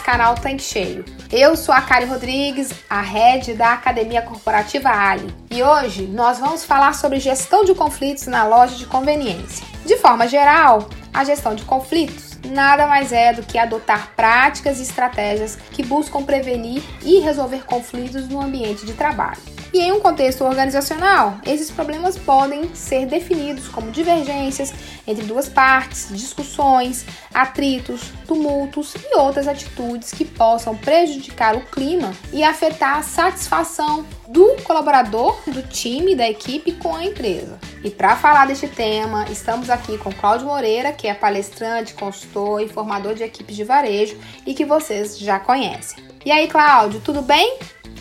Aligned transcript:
Nosso 0.00 0.04
canal 0.04 0.34
Tanque 0.34 0.62
Cheio. 0.62 1.04
Eu 1.30 1.56
sou 1.56 1.74
a 1.74 1.80
Karen 1.80 2.06
Rodrigues, 2.06 2.72
a 2.88 3.00
head 3.00 3.54
da 3.54 3.74
Academia 3.74 4.22
Corporativa 4.22 4.88
Ali, 4.88 5.32
e 5.50 5.62
hoje 5.62 6.02
nós 6.02 6.38
vamos 6.38 6.64
falar 6.64 6.94
sobre 6.94 7.20
gestão 7.20 7.64
de 7.64 7.74
conflitos 7.74 8.26
na 8.26 8.46
loja 8.46 8.76
de 8.76 8.86
conveniência. 8.86 9.66
De 9.84 9.96
forma 9.96 10.26
geral, 10.26 10.88
a 11.12 11.24
gestão 11.24 11.54
de 11.54 11.64
conflitos 11.64 12.38
nada 12.48 12.86
mais 12.86 13.12
é 13.12 13.32
do 13.32 13.42
que 13.42 13.58
adotar 13.58 14.12
práticas 14.16 14.78
e 14.78 14.82
estratégias 14.82 15.56
que 15.72 15.82
buscam 15.82 16.22
prevenir 16.22 16.82
e 17.02 17.18
resolver 17.20 17.64
conflitos 17.64 18.28
no 18.28 18.40
ambiente 18.40 18.86
de 18.86 18.94
trabalho. 18.94 19.59
E 19.72 19.78
em 19.80 19.92
um 19.92 20.00
contexto 20.00 20.44
organizacional, 20.44 21.38
esses 21.46 21.70
problemas 21.70 22.18
podem 22.18 22.74
ser 22.74 23.06
definidos 23.06 23.68
como 23.68 23.92
divergências 23.92 24.72
entre 25.06 25.24
duas 25.24 25.48
partes, 25.48 26.08
discussões, 26.10 27.04
atritos, 27.32 28.10
tumultos 28.26 28.94
e 28.94 29.16
outras 29.16 29.46
atitudes 29.46 30.10
que 30.12 30.24
possam 30.24 30.76
prejudicar 30.76 31.56
o 31.56 31.60
clima 31.60 32.12
e 32.32 32.42
afetar 32.42 32.98
a 32.98 33.02
satisfação 33.02 34.04
do 34.28 34.56
colaborador, 34.64 35.40
do 35.46 35.62
time, 35.62 36.16
da 36.16 36.28
equipe 36.28 36.72
com 36.72 36.94
a 36.94 37.04
empresa. 37.04 37.58
E 37.84 37.90
para 37.90 38.16
falar 38.16 38.46
deste 38.46 38.68
tema, 38.68 39.24
estamos 39.30 39.70
aqui 39.70 39.96
com 39.98 40.12
Cláudio 40.12 40.46
Moreira, 40.46 40.92
que 40.92 41.06
é 41.06 41.14
palestrante, 41.14 41.94
consultor 41.94 42.60
e 42.60 42.68
formador 42.68 43.14
de 43.14 43.22
equipes 43.22 43.54
de 43.54 43.64
varejo 43.64 44.16
e 44.44 44.52
que 44.52 44.64
vocês 44.64 45.18
já 45.18 45.38
conhecem. 45.38 46.04
E 46.24 46.30
aí, 46.30 46.48
Cláudio, 46.48 47.00
tudo 47.00 47.22
bem? 47.22 47.58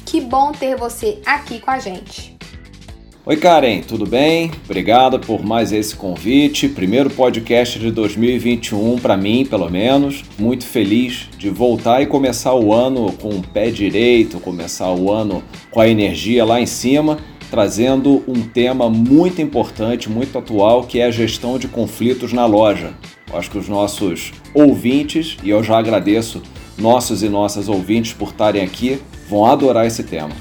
Que 0.10 0.20
bom 0.20 0.52
ter 0.52 0.76
você 0.76 1.20
aqui 1.24 1.60
com 1.60 1.70
a 1.70 1.78
gente. 1.78 2.36
Oi, 3.24 3.38
Karen, 3.38 3.82
tudo 3.82 4.08
bem? 4.08 4.50
Obrigado 4.66 5.20
por 5.20 5.46
mais 5.46 5.72
esse 5.72 5.96
convite. 5.96 6.68
Primeiro 6.68 7.12
podcast 7.12 7.78
de 7.78 7.92
2021 7.92 8.98
para 8.98 9.16
mim, 9.16 9.46
pelo 9.46 9.70
menos. 9.70 10.24
Muito 10.40 10.66
feliz 10.66 11.30
de 11.38 11.52
voltar 11.52 12.02
e 12.02 12.08
começar 12.08 12.56
o 12.56 12.74
ano 12.74 13.14
com 13.22 13.30
o 13.30 13.48
pé 13.50 13.70
direito, 13.70 14.40
começar 14.40 14.92
o 14.92 15.12
ano 15.12 15.44
com 15.70 15.80
a 15.80 15.88
energia 15.88 16.44
lá 16.44 16.60
em 16.60 16.66
cima, 16.66 17.20
trazendo 17.52 18.24
um 18.28 18.42
tema 18.42 18.90
muito 18.90 19.44
importante, 19.44 20.10
muito 20.10 20.40
atual, 20.40 20.86
que 20.86 21.00
é 21.00 21.06
a 21.06 21.12
gestão 21.12 21.60
de 21.60 21.68
conflitos 21.68 22.34
na 22.34 22.48
loja. 22.48 22.96
acho 23.32 23.52
que 23.52 23.60
os 23.60 23.70
nossos 23.70 24.34
ouvintes, 24.56 25.38
e 25.44 25.52
eu 25.52 25.62
já 25.62 25.78
agradeço 25.78 26.42
nossos 26.80 27.22
e 27.22 27.30
nossas 27.30 27.70
ouvintes 27.70 28.12
por 28.12 28.30
estarem 28.30 28.64
aqui, 28.64 29.00
vão 29.30 29.46
adorar 29.46 29.86
esse 29.86 30.04
tema. 30.04 30.36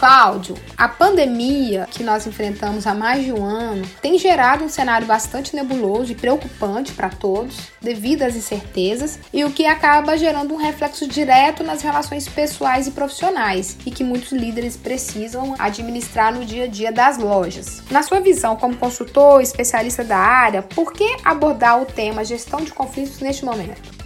Cláudio, 0.00 0.56
a 0.78 0.88
pandemia 0.88 1.86
que 1.90 2.02
nós 2.02 2.26
enfrentamos 2.26 2.86
há 2.86 2.94
mais 2.94 3.22
de 3.22 3.34
um 3.34 3.44
ano 3.44 3.86
tem 4.00 4.18
gerado 4.18 4.64
um 4.64 4.68
cenário 4.68 5.06
bastante 5.06 5.54
nebuloso 5.54 6.10
e 6.10 6.14
preocupante 6.14 6.92
para 6.92 7.10
todos, 7.10 7.68
devido 7.82 8.22
às 8.22 8.34
incertezas, 8.34 9.18
e 9.30 9.44
o 9.44 9.50
que 9.50 9.66
acaba 9.66 10.16
gerando 10.16 10.54
um 10.54 10.56
reflexo 10.56 11.06
direto 11.06 11.62
nas 11.62 11.82
relações 11.82 12.26
pessoais 12.26 12.86
e 12.86 12.92
profissionais, 12.92 13.76
e 13.84 13.90
que 13.90 14.02
muitos 14.02 14.32
líderes 14.32 14.74
precisam 14.74 15.54
administrar 15.58 16.32
no 16.32 16.46
dia 16.46 16.64
a 16.64 16.68
dia 16.68 16.90
das 16.90 17.18
lojas. 17.18 17.82
Na 17.90 18.02
sua 18.02 18.20
visão 18.20 18.56
como 18.56 18.78
consultor, 18.78 19.42
especialista 19.42 20.02
da 20.02 20.16
área, 20.16 20.62
por 20.62 20.94
que 20.94 21.18
abordar 21.22 21.78
o 21.78 21.84
tema 21.84 22.24
gestão 22.24 22.60
de 22.60 22.72
conflitos 22.72 23.20
neste 23.20 23.44
momento? 23.44 23.99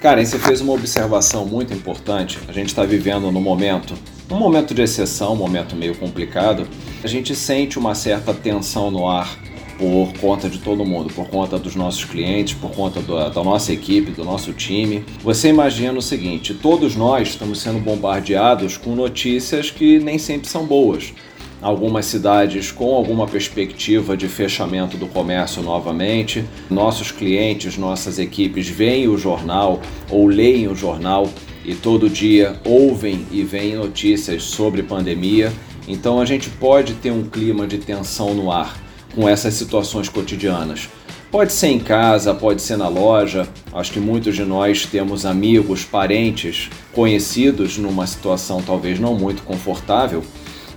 Karen, 0.00 0.24
você 0.24 0.38
fez 0.38 0.60
uma 0.60 0.74
observação 0.74 1.44
muito 1.44 1.74
importante. 1.74 2.38
A 2.46 2.52
gente 2.52 2.68
está 2.68 2.84
vivendo 2.84 3.32
no 3.32 3.40
momento, 3.40 3.94
um 4.30 4.36
momento 4.36 4.72
de 4.72 4.80
exceção, 4.80 5.32
um 5.32 5.36
momento 5.36 5.74
meio 5.74 5.96
complicado. 5.96 6.68
A 7.02 7.08
gente 7.08 7.34
sente 7.34 7.80
uma 7.80 7.96
certa 7.96 8.32
tensão 8.32 8.92
no 8.92 9.08
ar 9.08 9.36
por 9.76 10.12
conta 10.20 10.48
de 10.48 10.58
todo 10.58 10.84
mundo, 10.84 11.12
por 11.12 11.28
conta 11.28 11.58
dos 11.58 11.74
nossos 11.74 12.04
clientes, 12.04 12.54
por 12.54 12.70
conta 12.70 13.00
da, 13.00 13.28
da 13.28 13.42
nossa 13.42 13.72
equipe, 13.72 14.12
do 14.12 14.24
nosso 14.24 14.52
time. 14.52 15.04
Você 15.20 15.48
imagina 15.48 15.98
o 15.98 16.02
seguinte: 16.02 16.54
todos 16.54 16.94
nós 16.94 17.30
estamos 17.30 17.60
sendo 17.60 17.80
bombardeados 17.80 18.76
com 18.76 18.94
notícias 18.94 19.68
que 19.68 19.98
nem 19.98 20.16
sempre 20.16 20.48
são 20.48 20.64
boas 20.64 21.12
algumas 21.60 22.06
cidades 22.06 22.70
com 22.70 22.94
alguma 22.94 23.26
perspectiva 23.26 24.16
de 24.16 24.28
fechamento 24.28 24.96
do 24.96 25.06
comércio 25.06 25.62
novamente. 25.62 26.44
Nossos 26.70 27.10
clientes, 27.10 27.76
nossas 27.76 28.18
equipes 28.18 28.68
veem 28.68 29.08
o 29.08 29.18
jornal 29.18 29.80
ou 30.10 30.26
leem 30.26 30.68
o 30.68 30.74
jornal 30.74 31.28
e 31.64 31.74
todo 31.74 32.08
dia 32.08 32.60
ouvem 32.64 33.26
e 33.30 33.42
veem 33.42 33.76
notícias 33.76 34.44
sobre 34.44 34.82
pandemia. 34.82 35.52
Então 35.86 36.20
a 36.20 36.24
gente 36.24 36.48
pode 36.48 36.94
ter 36.94 37.10
um 37.10 37.24
clima 37.24 37.66
de 37.66 37.78
tensão 37.78 38.34
no 38.34 38.50
ar 38.50 38.78
com 39.14 39.28
essas 39.28 39.54
situações 39.54 40.08
cotidianas. 40.08 40.88
Pode 41.30 41.52
ser 41.52 41.68
em 41.68 41.78
casa, 41.78 42.32
pode 42.32 42.62
ser 42.62 42.78
na 42.78 42.88
loja. 42.88 43.46
Acho 43.72 43.92
que 43.92 44.00
muitos 44.00 44.34
de 44.34 44.44
nós 44.44 44.86
temos 44.86 45.26
amigos, 45.26 45.84
parentes, 45.84 46.70
conhecidos 46.92 47.76
numa 47.76 48.06
situação 48.06 48.62
talvez 48.62 48.98
não 48.98 49.14
muito 49.14 49.42
confortável 49.42 50.22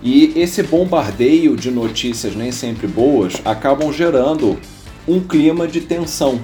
e 0.02 0.32
esse 0.34 0.62
bombardeio 0.62 1.56
de 1.56 1.70
notícias 1.70 2.34
nem 2.34 2.50
sempre 2.50 2.86
boas 2.86 3.40
acabam 3.44 3.92
gerando 3.92 4.58
um 5.06 5.20
clima 5.20 5.68
de 5.68 5.80
tensão 5.80 6.40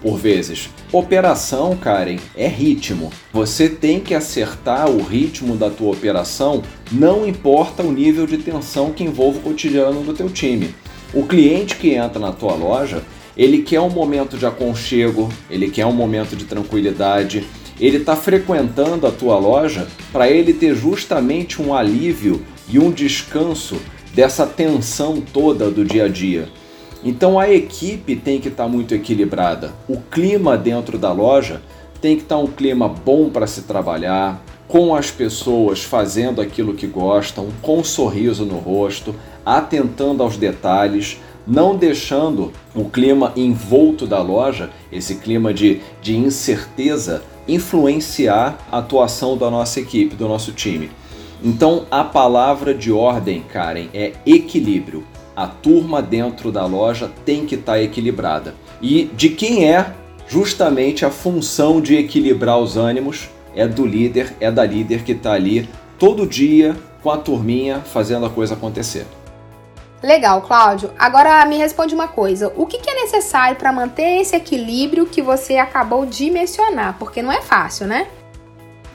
por 0.00 0.16
vezes. 0.18 0.68
Operação, 0.90 1.76
Karen, 1.76 2.18
é 2.36 2.48
ritmo. 2.48 3.10
Você 3.32 3.68
tem 3.68 4.00
que 4.00 4.14
acertar 4.14 4.90
o 4.90 5.02
ritmo 5.02 5.56
da 5.56 5.70
tua 5.70 5.92
operação, 5.92 6.62
não 6.90 7.26
importa 7.26 7.82
o 7.82 7.92
nível 7.92 8.26
de 8.26 8.38
tensão 8.38 8.92
que 8.92 9.04
envolve 9.04 9.38
o 9.38 9.42
cotidiano 9.42 10.02
do 10.02 10.12
teu 10.12 10.28
time. 10.28 10.74
O 11.14 11.24
cliente 11.24 11.76
que 11.76 11.90
entra 11.90 12.18
na 12.18 12.32
tua 12.32 12.54
loja, 12.54 13.02
ele 13.36 13.62
quer 13.62 13.80
um 13.80 13.90
momento 13.90 14.36
de 14.36 14.44
aconchego, 14.44 15.28
ele 15.48 15.70
quer 15.70 15.86
um 15.86 15.92
momento 15.92 16.34
de 16.34 16.44
tranquilidade, 16.44 17.46
ele 17.80 17.98
está 17.98 18.14
frequentando 18.16 19.06
a 19.06 19.10
tua 19.10 19.38
loja 19.38 19.86
para 20.12 20.30
ele 20.30 20.52
ter 20.52 20.74
justamente 20.74 21.60
um 21.60 21.74
alívio 21.74 22.42
e 22.72 22.78
um 22.78 22.90
descanso 22.90 23.76
dessa 24.14 24.46
tensão 24.46 25.20
toda 25.20 25.70
do 25.70 25.84
dia 25.84 26.06
a 26.06 26.08
dia. 26.08 26.48
Então 27.04 27.38
a 27.38 27.52
equipe 27.52 28.16
tem 28.16 28.40
que 28.40 28.48
estar 28.48 28.64
tá 28.64 28.68
muito 28.68 28.94
equilibrada. 28.94 29.72
O 29.88 29.98
clima 29.98 30.56
dentro 30.56 30.96
da 30.96 31.12
loja 31.12 31.60
tem 32.00 32.16
que 32.16 32.22
estar 32.22 32.36
tá 32.36 32.40
um 32.40 32.46
clima 32.46 32.88
bom 32.88 33.28
para 33.28 33.46
se 33.46 33.62
trabalhar, 33.62 34.42
com 34.66 34.94
as 34.94 35.10
pessoas 35.10 35.84
fazendo 35.84 36.40
aquilo 36.40 36.74
que 36.74 36.86
gostam, 36.86 37.48
com 37.60 37.80
um 37.80 37.84
sorriso 37.84 38.46
no 38.46 38.56
rosto, 38.56 39.14
atentando 39.44 40.22
aos 40.22 40.36
detalhes, 40.36 41.20
não 41.46 41.76
deixando 41.76 42.52
o 42.74 42.86
clima 42.86 43.32
envolto 43.36 44.06
da 44.06 44.22
loja, 44.22 44.70
esse 44.90 45.16
clima 45.16 45.52
de, 45.52 45.80
de 46.00 46.16
incerteza, 46.16 47.22
influenciar 47.46 48.56
a 48.70 48.78
atuação 48.78 49.36
da 49.36 49.50
nossa 49.50 49.80
equipe, 49.80 50.14
do 50.14 50.28
nosso 50.28 50.52
time. 50.52 50.90
Então 51.44 51.86
a 51.90 52.04
palavra 52.04 52.72
de 52.72 52.92
ordem, 52.92 53.42
Karen, 53.42 53.88
é 53.92 54.12
equilíbrio. 54.24 55.04
A 55.34 55.46
turma 55.46 56.00
dentro 56.00 56.52
da 56.52 56.64
loja 56.66 57.10
tem 57.24 57.46
que 57.46 57.56
estar 57.56 57.72
tá 57.72 57.82
equilibrada. 57.82 58.54
E 58.80 59.04
de 59.14 59.30
quem 59.30 59.68
é 59.68 59.92
justamente 60.28 61.04
a 61.04 61.10
função 61.10 61.80
de 61.80 61.96
equilibrar 61.96 62.58
os 62.58 62.76
ânimos 62.76 63.28
é 63.54 63.66
do 63.66 63.84
líder, 63.84 64.34
é 64.40 64.50
da 64.50 64.64
líder 64.64 65.02
que 65.02 65.12
está 65.12 65.32
ali 65.32 65.68
todo 65.98 66.26
dia 66.26 66.76
com 67.02 67.10
a 67.10 67.16
turminha 67.16 67.80
fazendo 67.80 68.26
a 68.26 68.30
coisa 68.30 68.54
acontecer. 68.54 69.06
Legal, 70.02 70.42
Cláudio. 70.42 70.90
Agora 70.98 71.44
me 71.46 71.56
responde 71.56 71.94
uma 71.94 72.08
coisa: 72.08 72.52
o 72.56 72.66
que, 72.66 72.78
que 72.78 72.90
é 72.90 72.94
necessário 73.02 73.56
para 73.56 73.72
manter 73.72 74.20
esse 74.20 74.34
equilíbrio 74.34 75.06
que 75.06 75.22
você 75.22 75.56
acabou 75.58 76.04
de 76.04 76.30
mencionar? 76.30 76.98
Porque 76.98 77.22
não 77.22 77.30
é 77.30 77.40
fácil, 77.40 77.86
né? 77.86 78.08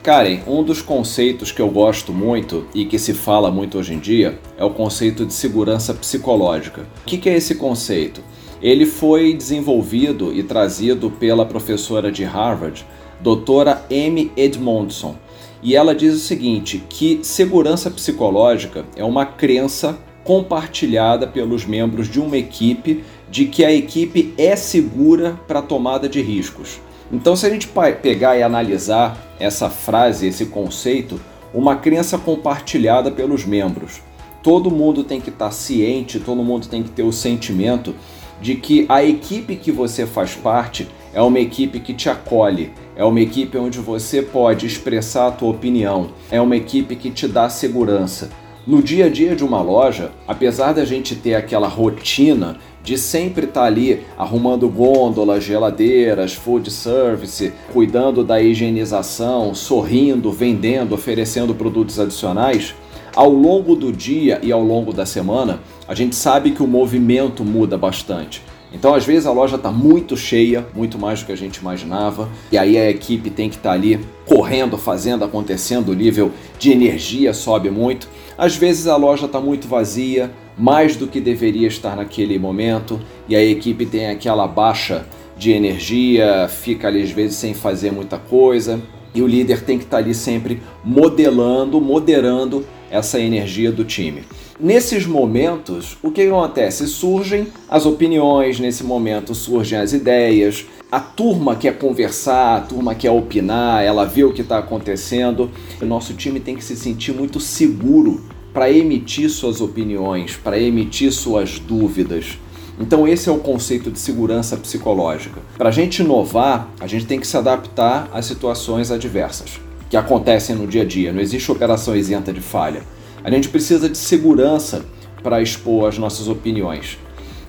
Karen, 0.02 0.38
um 0.46 0.62
dos 0.62 0.80
conceitos 0.80 1.50
que 1.50 1.60
eu 1.60 1.68
gosto 1.68 2.12
muito 2.12 2.66
e 2.74 2.84
que 2.84 2.98
se 2.98 3.12
fala 3.12 3.50
muito 3.50 3.78
hoje 3.78 3.94
em 3.94 3.98
dia 3.98 4.38
é 4.56 4.64
o 4.64 4.70
conceito 4.70 5.26
de 5.26 5.34
segurança 5.34 5.92
psicológica. 5.92 6.86
O 7.02 7.04
que 7.04 7.28
é 7.28 7.36
esse 7.36 7.56
conceito? 7.56 8.22
Ele 8.62 8.86
foi 8.86 9.34
desenvolvido 9.34 10.32
e 10.32 10.42
trazido 10.42 11.10
pela 11.10 11.44
professora 11.44 12.10
de 12.10 12.24
Harvard, 12.24 12.86
doutora 13.20 13.84
Amy 13.90 14.32
Edmondson. 14.36 15.16
E 15.62 15.74
ela 15.74 15.94
diz 15.94 16.14
o 16.14 16.18
seguinte: 16.18 16.82
que 16.88 17.20
segurança 17.22 17.90
psicológica 17.90 18.86
é 18.96 19.04
uma 19.04 19.26
crença 19.26 19.98
compartilhada 20.22 21.26
pelos 21.26 21.64
membros 21.64 22.08
de 22.08 22.20
uma 22.20 22.36
equipe 22.36 23.02
de 23.30 23.46
que 23.46 23.64
a 23.64 23.72
equipe 23.72 24.32
é 24.38 24.54
segura 24.56 25.38
para 25.46 25.62
tomada 25.62 26.08
de 26.08 26.20
riscos. 26.20 26.80
Então, 27.10 27.34
se 27.34 27.46
a 27.46 27.50
gente 27.50 27.68
pegar 28.02 28.36
e 28.36 28.42
analisar 28.42 29.16
essa 29.40 29.70
frase, 29.70 30.26
esse 30.26 30.46
conceito, 30.46 31.20
uma 31.54 31.76
crença 31.76 32.18
compartilhada 32.18 33.10
pelos 33.10 33.44
membros. 33.44 34.00
todo 34.42 34.70
mundo 34.70 35.02
tem 35.02 35.20
que 35.20 35.30
estar 35.30 35.46
tá 35.46 35.50
ciente, 35.50 36.20
todo 36.20 36.44
mundo 36.44 36.68
tem 36.68 36.82
que 36.82 36.90
ter 36.90 37.02
o 37.02 37.12
sentimento 37.12 37.94
de 38.40 38.54
que 38.54 38.86
a 38.88 39.02
equipe 39.02 39.56
que 39.56 39.72
você 39.72 40.06
faz 40.06 40.34
parte 40.34 40.88
é 41.12 41.20
uma 41.20 41.40
equipe 41.40 41.80
que 41.80 41.92
te 41.92 42.08
acolhe, 42.08 42.70
é 42.94 43.04
uma 43.04 43.20
equipe 43.20 43.58
onde 43.58 43.78
você 43.78 44.22
pode 44.22 44.66
expressar 44.66 45.26
a 45.26 45.32
tua 45.32 45.50
opinião, 45.50 46.10
é 46.30 46.40
uma 46.40 46.56
equipe 46.56 46.94
que 46.94 47.10
te 47.10 47.26
dá 47.26 47.48
segurança. 47.48 48.30
No 48.68 48.82
dia 48.82 49.06
a 49.06 49.08
dia 49.08 49.34
de 49.34 49.42
uma 49.42 49.62
loja, 49.62 50.12
apesar 50.26 50.74
da 50.74 50.84
gente 50.84 51.16
ter 51.16 51.34
aquela 51.34 51.66
rotina 51.66 52.58
de 52.84 52.98
sempre 52.98 53.46
estar 53.46 53.62
tá 53.62 53.66
ali 53.66 54.02
arrumando 54.14 54.68
gôndolas, 54.68 55.42
geladeiras, 55.42 56.34
food 56.34 56.70
service, 56.70 57.50
cuidando 57.72 58.22
da 58.22 58.42
higienização, 58.42 59.54
sorrindo, 59.54 60.30
vendendo, 60.30 60.94
oferecendo 60.94 61.54
produtos 61.54 61.98
adicionais, 61.98 62.74
ao 63.16 63.30
longo 63.30 63.74
do 63.74 63.90
dia 63.90 64.38
e 64.42 64.52
ao 64.52 64.62
longo 64.62 64.92
da 64.92 65.06
semana, 65.06 65.60
a 65.88 65.94
gente 65.94 66.14
sabe 66.14 66.50
que 66.50 66.62
o 66.62 66.66
movimento 66.66 67.42
muda 67.42 67.78
bastante. 67.78 68.42
Então, 68.70 68.94
às 68.94 69.04
vezes, 69.06 69.26
a 69.26 69.32
loja 69.32 69.56
está 69.56 69.70
muito 69.70 70.14
cheia, 70.14 70.66
muito 70.74 70.98
mais 70.98 71.20
do 71.20 71.26
que 71.26 71.32
a 71.32 71.36
gente 71.36 71.56
imaginava, 71.56 72.28
e 72.52 72.58
aí 72.58 72.76
a 72.76 72.90
equipe 72.90 73.30
tem 73.30 73.48
que 73.48 73.56
estar 73.56 73.70
tá 73.70 73.74
ali 73.74 73.98
correndo, 74.26 74.76
fazendo, 74.76 75.24
acontecendo, 75.24 75.88
o 75.88 75.94
nível 75.94 76.30
de 76.58 76.70
energia 76.70 77.32
sobe 77.32 77.70
muito. 77.70 78.06
Às 78.38 78.56
vezes, 78.56 78.86
a 78.86 78.94
loja 78.96 79.26
está 79.26 79.40
muito 79.40 79.66
vazia, 79.66 80.30
mais 80.56 80.94
do 80.94 81.08
que 81.08 81.20
deveria 81.20 81.66
estar 81.66 81.96
naquele 81.96 82.38
momento, 82.38 83.00
e 83.28 83.34
a 83.34 83.44
equipe 83.44 83.84
tem 83.84 84.08
aquela 84.08 84.46
baixa 84.46 85.04
de 85.36 85.50
energia, 85.50 86.48
fica 86.48 86.86
ali 86.86 87.02
às 87.02 87.10
vezes 87.10 87.36
sem 87.36 87.52
fazer 87.52 87.90
muita 87.90 88.16
coisa, 88.16 88.80
e 89.12 89.20
o 89.22 89.26
líder 89.26 89.62
tem 89.62 89.76
que 89.76 89.84
estar 89.84 89.96
tá 89.96 90.02
ali 90.04 90.14
sempre 90.14 90.62
modelando, 90.84 91.80
moderando 91.80 92.64
essa 92.90 93.20
energia 93.20 93.70
do 93.70 93.84
time. 93.84 94.22
Nesses 94.58 95.06
momentos, 95.06 95.96
o 96.02 96.10
que 96.10 96.22
acontece? 96.22 96.86
Surgem 96.88 97.46
as 97.68 97.86
opiniões, 97.86 98.58
nesse 98.58 98.82
momento 98.82 99.34
surgem 99.34 99.78
as 99.78 99.92
ideias, 99.92 100.66
a 100.90 100.98
turma 100.98 101.54
quer 101.54 101.78
conversar, 101.78 102.56
a 102.56 102.60
turma 102.62 102.94
quer 102.94 103.10
opinar, 103.10 103.84
ela 103.84 104.04
vê 104.04 104.24
o 104.24 104.32
que 104.32 104.40
está 104.40 104.58
acontecendo. 104.58 105.50
O 105.80 105.84
nosso 105.84 106.14
time 106.14 106.40
tem 106.40 106.56
que 106.56 106.64
se 106.64 106.74
sentir 106.74 107.12
muito 107.12 107.38
seguro 107.38 108.24
para 108.52 108.70
emitir 108.70 109.30
suas 109.30 109.60
opiniões, 109.60 110.34
para 110.36 110.58
emitir 110.58 111.12
suas 111.12 111.58
dúvidas. 111.58 112.38
Então, 112.80 113.06
esse 113.06 113.28
é 113.28 113.32
o 113.32 113.38
conceito 113.38 113.90
de 113.90 113.98
segurança 113.98 114.56
psicológica. 114.56 115.40
Para 115.56 115.68
a 115.68 115.72
gente 115.72 116.00
inovar, 116.00 116.68
a 116.80 116.86
gente 116.86 117.06
tem 117.06 117.20
que 117.20 117.26
se 117.26 117.36
adaptar 117.36 118.08
às 118.12 118.24
situações 118.24 118.90
adversas 118.90 119.67
que 119.88 119.96
acontecem 119.96 120.54
no 120.54 120.66
dia 120.66 120.82
a 120.82 120.84
dia. 120.84 121.12
Não 121.12 121.20
existe 121.20 121.50
operação 121.50 121.96
isenta 121.96 122.32
de 122.32 122.40
falha. 122.40 122.82
A 123.22 123.30
gente 123.30 123.48
precisa 123.48 123.88
de 123.88 123.98
segurança 123.98 124.84
para 125.22 125.42
expor 125.42 125.88
as 125.88 125.98
nossas 125.98 126.28
opiniões. 126.28 126.98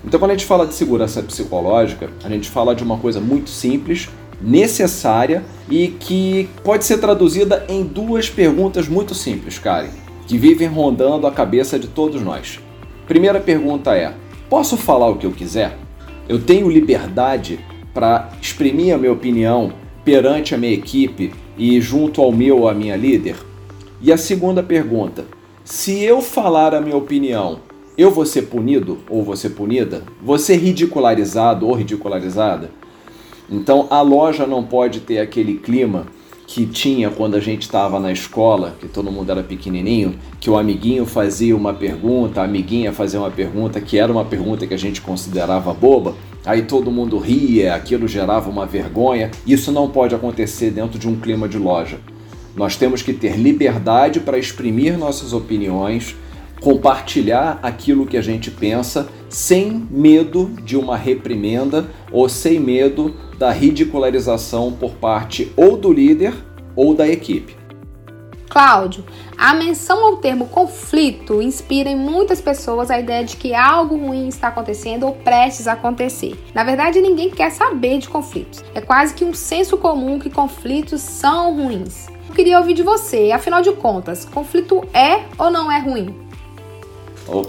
Então, 0.04 0.18
quando 0.18 0.30
a 0.30 0.34
gente 0.34 0.46
fala 0.46 0.66
de 0.66 0.74
segurança 0.74 1.22
psicológica, 1.22 2.10
a 2.24 2.28
gente 2.28 2.48
fala 2.48 2.74
de 2.74 2.82
uma 2.82 2.96
coisa 2.96 3.20
muito 3.20 3.50
simples, 3.50 4.08
necessária 4.40 5.44
e 5.70 5.88
que 5.88 6.48
pode 6.64 6.84
ser 6.84 6.98
traduzida 6.98 7.64
em 7.68 7.84
duas 7.84 8.30
perguntas 8.30 8.88
muito 8.88 9.14
simples, 9.14 9.58
Karen, 9.58 9.90
que 10.26 10.38
vivem 10.38 10.68
rondando 10.68 11.26
a 11.26 11.30
cabeça 11.30 11.78
de 11.78 11.86
todos 11.86 12.22
nós. 12.22 12.58
Primeira 13.06 13.38
pergunta 13.38 13.94
é: 13.94 14.14
posso 14.48 14.76
falar 14.76 15.08
o 15.08 15.16
que 15.16 15.26
eu 15.26 15.32
quiser? 15.32 15.76
Eu 16.26 16.40
tenho 16.40 16.70
liberdade 16.70 17.60
para 17.92 18.30
exprimir 18.40 18.94
a 18.94 18.98
minha 18.98 19.12
opinião 19.12 19.72
perante 20.04 20.54
a 20.54 20.58
minha 20.58 20.72
equipe 20.72 21.32
e 21.60 21.78
junto 21.78 22.22
ao 22.22 22.32
meu 22.32 22.60
ou 22.60 22.68
à 22.68 22.74
minha 22.74 22.96
líder? 22.96 23.36
E 24.00 24.10
a 24.10 24.16
segunda 24.16 24.62
pergunta: 24.62 25.26
se 25.62 26.02
eu 26.02 26.22
falar 26.22 26.74
a 26.74 26.80
minha 26.80 26.96
opinião, 26.96 27.58
eu 27.98 28.10
vou 28.10 28.24
ser 28.24 28.42
punido 28.42 28.98
ou 29.10 29.22
vou 29.22 29.36
ser 29.36 29.50
punida? 29.50 30.02
Ser 30.38 30.56
ridicularizado 30.56 31.68
ou 31.68 31.74
ridicularizada? 31.74 32.70
Então 33.50 33.86
a 33.90 34.00
loja 34.00 34.46
não 34.46 34.64
pode 34.64 35.00
ter 35.00 35.18
aquele 35.18 35.56
clima 35.56 36.06
que 36.46 36.64
tinha 36.66 37.10
quando 37.10 37.36
a 37.36 37.40
gente 37.40 37.62
estava 37.62 38.00
na 38.00 38.10
escola, 38.10 38.74
que 38.80 38.88
todo 38.88 39.12
mundo 39.12 39.30
era 39.30 39.42
pequenininho, 39.42 40.14
que 40.40 40.48
o 40.48 40.56
amiguinho 40.56 41.04
fazia 41.04 41.54
uma 41.54 41.74
pergunta, 41.74 42.40
a 42.40 42.44
amiguinha 42.44 42.92
fazia 42.92 43.20
uma 43.20 43.30
pergunta 43.30 43.80
que 43.80 43.98
era 43.98 44.10
uma 44.10 44.24
pergunta 44.24 44.66
que 44.66 44.74
a 44.74 44.78
gente 44.78 45.00
considerava 45.00 45.72
boba, 45.74 46.14
aí 46.44 46.62
todo 46.62 46.90
mundo 46.90 47.18
ria, 47.18 47.74
aquilo 47.74 48.08
gerava 48.08 48.50
uma 48.50 48.66
vergonha. 48.66 49.30
Isso 49.46 49.70
não 49.72 49.88
pode 49.88 50.14
acontecer 50.14 50.70
dentro 50.70 50.98
de 50.98 51.08
um 51.08 51.18
clima 51.18 51.48
de 51.48 51.58
loja. 51.58 51.98
Nós 52.56 52.76
temos 52.76 53.02
que 53.02 53.12
ter 53.12 53.36
liberdade 53.36 54.20
para 54.20 54.38
exprimir 54.38 54.98
nossas 54.98 55.32
opiniões, 55.32 56.16
compartilhar 56.60 57.58
aquilo 57.62 58.06
que 58.06 58.16
a 58.16 58.22
gente 58.22 58.50
pensa, 58.50 59.08
sem 59.28 59.86
medo 59.90 60.50
de 60.64 60.76
uma 60.76 60.96
reprimenda 60.96 61.88
ou 62.12 62.28
sem 62.28 62.58
medo 62.58 63.14
da 63.38 63.50
ridicularização 63.50 64.72
por 64.72 64.92
parte 64.92 65.50
ou 65.56 65.76
do 65.76 65.92
líder 65.92 66.34
ou 66.74 66.94
da 66.94 67.08
equipe. 67.08 67.59
Cláudio, 68.50 69.04
a 69.38 69.54
menção 69.54 70.04
ao 70.04 70.16
termo 70.16 70.48
conflito 70.48 71.40
inspira 71.40 71.88
em 71.88 71.94
muitas 71.94 72.40
pessoas 72.40 72.90
a 72.90 72.98
ideia 72.98 73.24
de 73.24 73.36
que 73.36 73.54
algo 73.54 73.96
ruim 73.96 74.26
está 74.26 74.48
acontecendo 74.48 75.06
ou 75.06 75.12
prestes 75.12 75.68
a 75.68 75.74
acontecer. 75.74 76.36
Na 76.52 76.64
verdade, 76.64 77.00
ninguém 77.00 77.30
quer 77.30 77.52
saber 77.52 77.98
de 77.98 78.08
conflitos. 78.08 78.64
É 78.74 78.80
quase 78.80 79.14
que 79.14 79.24
um 79.24 79.32
senso 79.32 79.78
comum 79.78 80.18
que 80.18 80.28
conflitos 80.28 81.00
são 81.00 81.54
ruins. 81.54 82.08
Eu 82.28 82.34
queria 82.34 82.58
ouvir 82.58 82.74
de 82.74 82.82
você, 82.82 83.30
afinal 83.30 83.62
de 83.62 83.70
contas, 83.70 84.24
conflito 84.24 84.82
é 84.92 85.26
ou 85.38 85.48
não 85.48 85.70
é 85.70 85.78
ruim? 85.78 86.12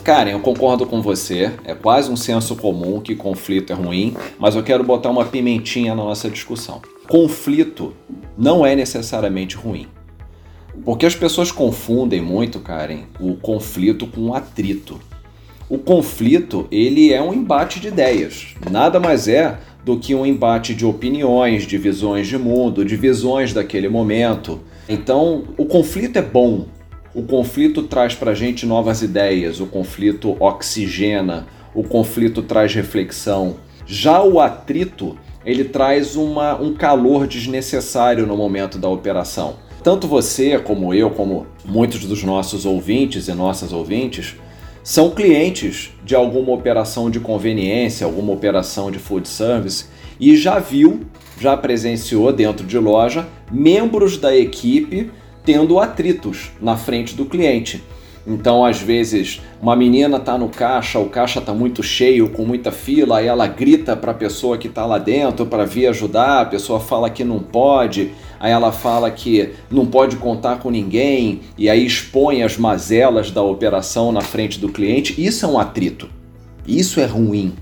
Karen, 0.03 0.33
eu 0.33 0.39
concordo 0.39 0.85
com 0.85 1.01
você. 1.01 1.51
É 1.65 1.73
quase 1.73 2.11
um 2.11 2.15
senso 2.15 2.55
comum 2.55 3.01
que 3.01 3.15
conflito 3.15 3.73
é 3.73 3.75
ruim, 3.75 4.15
mas 4.37 4.55
eu 4.55 4.61
quero 4.61 4.83
botar 4.83 5.09
uma 5.09 5.25
pimentinha 5.25 5.95
na 5.95 6.03
nossa 6.03 6.29
discussão. 6.29 6.79
Conflito 7.09 7.91
não 8.37 8.63
é 8.63 8.75
necessariamente 8.75 9.55
ruim. 9.55 9.87
Porque 10.83 11.05
as 11.05 11.15
pessoas 11.15 11.51
confundem 11.51 12.21
muito, 12.21 12.59
Karen, 12.59 13.03
o 13.19 13.35
conflito 13.35 14.07
com 14.07 14.21
o 14.21 14.33
atrito. 14.33 14.99
O 15.69 15.77
conflito, 15.77 16.67
ele 16.71 17.13
é 17.13 17.21
um 17.21 17.33
embate 17.33 17.79
de 17.79 17.87
ideias. 17.87 18.55
Nada 18.69 18.99
mais 18.99 19.27
é 19.27 19.57
do 19.85 19.97
que 19.97 20.13
um 20.13 20.25
embate 20.25 20.73
de 20.73 20.85
opiniões, 20.85 21.65
de 21.65 21.77
visões 21.77 22.27
de 22.27 22.37
mundo, 22.37 22.85
de 22.85 22.95
visões 22.95 23.53
daquele 23.53 23.87
momento. 23.87 24.59
Então, 24.87 25.43
o 25.57 25.65
conflito 25.65 26.17
é 26.17 26.21
bom. 26.21 26.65
O 27.13 27.23
conflito 27.23 27.83
traz 27.83 28.15
para 28.15 28.31
a 28.31 28.35
gente 28.35 28.65
novas 28.65 29.01
ideias, 29.01 29.59
o 29.59 29.65
conflito 29.65 30.35
oxigena, 30.39 31.47
o 31.73 31.83
conflito 31.83 32.41
traz 32.41 32.73
reflexão. 32.73 33.57
Já 33.85 34.21
o 34.21 34.39
atrito, 34.39 35.17
ele 35.45 35.65
traz 35.65 36.15
uma, 36.15 36.55
um 36.55 36.73
calor 36.73 37.27
desnecessário 37.27 38.25
no 38.25 38.37
momento 38.37 38.77
da 38.77 38.87
operação. 38.87 39.55
Tanto 39.83 40.07
você, 40.07 40.59
como 40.59 40.93
eu, 40.93 41.09
como 41.09 41.47
muitos 41.65 42.05
dos 42.05 42.23
nossos 42.23 42.65
ouvintes 42.65 43.27
e 43.27 43.33
nossas 43.33 43.73
ouvintes, 43.73 44.35
são 44.83 45.11
clientes 45.11 45.91
de 46.03 46.15
alguma 46.15 46.53
operação 46.53 47.09
de 47.09 47.19
conveniência, 47.19 48.05
alguma 48.05 48.31
operação 48.31 48.91
de 48.91 48.99
food 48.99 49.27
service 49.27 49.85
e 50.19 50.37
já 50.37 50.59
viu, 50.59 51.01
já 51.39 51.57
presenciou 51.57 52.31
dentro 52.31 52.65
de 52.65 52.77
loja 52.77 53.27
membros 53.51 54.17
da 54.17 54.35
equipe 54.35 55.11
tendo 55.43 55.79
atritos 55.79 56.51
na 56.61 56.77
frente 56.77 57.15
do 57.15 57.25
cliente. 57.25 57.83
Então, 58.25 58.63
às 58.63 58.79
vezes, 58.79 59.41
uma 59.61 59.75
menina 59.75 60.17
está 60.17 60.37
no 60.37 60.47
caixa, 60.47 60.99
o 60.99 61.09
caixa 61.09 61.39
está 61.39 61.53
muito 61.53 61.81
cheio, 61.81 62.29
com 62.29 62.45
muita 62.45 62.71
fila, 62.71 63.17
aí 63.17 63.27
ela 63.27 63.47
grita 63.47 63.95
para 63.95 64.11
a 64.11 64.15
pessoa 64.15 64.57
que 64.57 64.67
está 64.67 64.85
lá 64.85 64.99
dentro 64.99 65.45
para 65.45 65.65
vir 65.65 65.87
ajudar, 65.87 66.41
a 66.41 66.45
pessoa 66.45 66.79
fala 66.79 67.09
que 67.09 67.23
não 67.23 67.39
pode, 67.39 68.11
aí 68.39 68.51
ela 68.51 68.71
fala 68.71 69.09
que 69.09 69.49
não 69.71 69.87
pode 69.87 70.17
contar 70.17 70.59
com 70.59 70.69
ninguém, 70.69 71.41
e 71.57 71.67
aí 71.67 71.83
expõe 71.83 72.43
as 72.43 72.57
mazelas 72.57 73.31
da 73.31 73.41
operação 73.41 74.11
na 74.11 74.21
frente 74.21 74.59
do 74.59 74.69
cliente. 74.69 75.19
Isso 75.23 75.45
é 75.45 75.49
um 75.49 75.57
atrito. 75.57 76.07
Isso 76.67 76.99
é 76.99 77.05
ruim. 77.05 77.53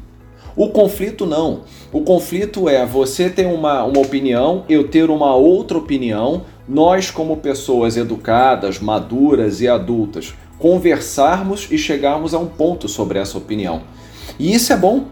O 0.57 0.67
conflito 0.67 1.25
não. 1.25 1.61
O 1.89 2.01
conflito 2.01 2.67
é 2.67 2.85
você 2.85 3.29
ter 3.29 3.45
uma, 3.45 3.85
uma 3.85 4.01
opinião, 4.01 4.65
eu 4.67 4.89
ter 4.89 5.09
uma 5.09 5.33
outra 5.33 5.77
opinião, 5.77 6.43
nós, 6.67 7.09
como 7.09 7.37
pessoas 7.37 7.95
educadas, 7.95 8.77
maduras 8.77 9.61
e 9.61 9.67
adultas, 9.67 10.33
conversarmos 10.59 11.67
e 11.71 11.77
chegarmos 11.77 12.33
a 12.33 12.37
um 12.37 12.45
ponto 12.45 12.87
sobre 12.87 13.17
essa 13.17 13.37
opinião. 13.37 13.81
E 14.37 14.53
isso 14.53 14.71
é 14.71 14.77
bom, 14.77 15.05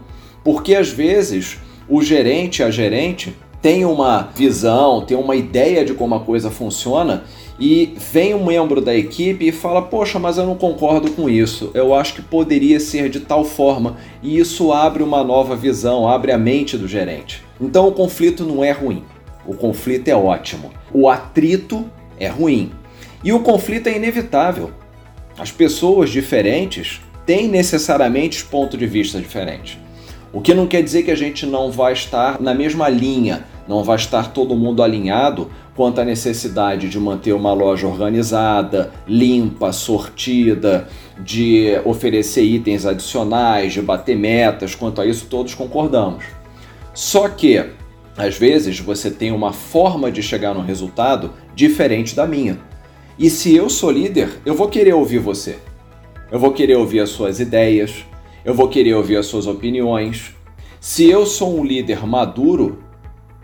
porque 0.44 0.74
às 0.74 0.90
vezes 0.90 1.58
o 1.88 2.02
gerente, 2.02 2.62
a 2.62 2.70
gerente, 2.70 3.34
tem 3.60 3.84
uma 3.84 4.30
visão, 4.36 5.04
tem 5.04 5.16
uma 5.16 5.34
ideia 5.34 5.84
de 5.84 5.94
como 5.94 6.14
a 6.14 6.20
coisa 6.20 6.50
funciona 6.50 7.24
e 7.58 7.94
vem 8.12 8.34
um 8.34 8.44
membro 8.44 8.80
da 8.80 8.94
equipe 8.94 9.48
e 9.48 9.52
fala: 9.52 9.82
Poxa, 9.82 10.18
mas 10.18 10.38
eu 10.38 10.46
não 10.46 10.54
concordo 10.54 11.10
com 11.10 11.28
isso, 11.28 11.70
eu 11.74 11.92
acho 11.92 12.14
que 12.14 12.22
poderia 12.22 12.78
ser 12.78 13.08
de 13.08 13.20
tal 13.20 13.44
forma, 13.44 13.96
e 14.22 14.38
isso 14.38 14.72
abre 14.72 15.02
uma 15.02 15.24
nova 15.24 15.56
visão, 15.56 16.08
abre 16.08 16.30
a 16.30 16.38
mente 16.38 16.76
do 16.76 16.86
gerente. 16.86 17.42
Então 17.60 17.88
o 17.88 17.92
conflito 17.92 18.44
não 18.44 18.62
é 18.62 18.70
ruim, 18.70 19.02
o 19.44 19.54
conflito 19.54 20.08
é 20.08 20.14
ótimo, 20.14 20.70
o 20.92 21.08
atrito 21.08 21.84
é 22.20 22.28
ruim 22.28 22.70
e 23.24 23.32
o 23.32 23.40
conflito 23.40 23.88
é 23.88 23.96
inevitável. 23.96 24.70
As 25.38 25.52
pessoas 25.52 26.10
diferentes 26.10 27.00
têm 27.24 27.46
necessariamente 27.46 28.44
pontos 28.44 28.76
de 28.76 28.86
vista 28.86 29.20
diferentes. 29.20 29.78
O 30.32 30.40
que 30.40 30.52
não 30.52 30.66
quer 30.66 30.82
dizer 30.82 31.04
que 31.04 31.12
a 31.12 31.16
gente 31.16 31.46
não 31.46 31.70
vai 31.70 31.92
estar 31.92 32.40
na 32.40 32.52
mesma 32.52 32.88
linha, 32.88 33.44
não 33.68 33.84
vai 33.84 33.96
estar 33.96 34.32
todo 34.32 34.56
mundo 34.56 34.82
alinhado 34.82 35.48
quanto 35.76 36.00
à 36.00 36.04
necessidade 36.04 36.88
de 36.88 36.98
manter 36.98 37.32
uma 37.32 37.52
loja 37.52 37.86
organizada, 37.86 38.90
limpa, 39.06 39.72
sortida, 39.72 40.88
de 41.20 41.80
oferecer 41.84 42.42
itens 42.42 42.84
adicionais, 42.84 43.72
de 43.72 43.80
bater 43.80 44.16
metas, 44.16 44.74
quanto 44.74 45.00
a 45.00 45.06
isso 45.06 45.26
todos 45.26 45.54
concordamos. 45.54 46.24
Só 46.92 47.28
que, 47.28 47.64
às 48.16 48.36
vezes, 48.36 48.80
você 48.80 49.08
tem 49.08 49.30
uma 49.30 49.52
forma 49.52 50.10
de 50.10 50.20
chegar 50.20 50.52
no 50.52 50.62
resultado 50.62 51.32
diferente 51.54 52.16
da 52.16 52.26
minha. 52.26 52.58
E 53.18 53.28
se 53.28 53.52
eu 53.56 53.68
sou 53.68 53.90
líder, 53.90 54.28
eu 54.46 54.54
vou 54.54 54.68
querer 54.68 54.94
ouvir 54.94 55.18
você. 55.18 55.56
Eu 56.30 56.38
vou 56.38 56.52
querer 56.52 56.76
ouvir 56.76 57.00
as 57.00 57.08
suas 57.08 57.40
ideias, 57.40 58.04
eu 58.44 58.54
vou 58.54 58.68
querer 58.68 58.94
ouvir 58.94 59.16
as 59.16 59.26
suas 59.26 59.48
opiniões. 59.48 60.36
Se 60.80 61.10
eu 61.10 61.26
sou 61.26 61.58
um 61.58 61.64
líder 61.64 62.06
maduro, 62.06 62.78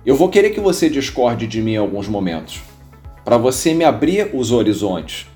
eu 0.06 0.14
vou 0.14 0.28
querer 0.28 0.50
que 0.50 0.60
você 0.60 0.88
discorde 0.88 1.48
de 1.48 1.60
mim 1.60 1.72
em 1.72 1.78
alguns 1.78 2.06
momentos, 2.06 2.62
para 3.24 3.36
você 3.36 3.74
me 3.74 3.84
abrir 3.84 4.30
os 4.32 4.52
horizontes 4.52 5.26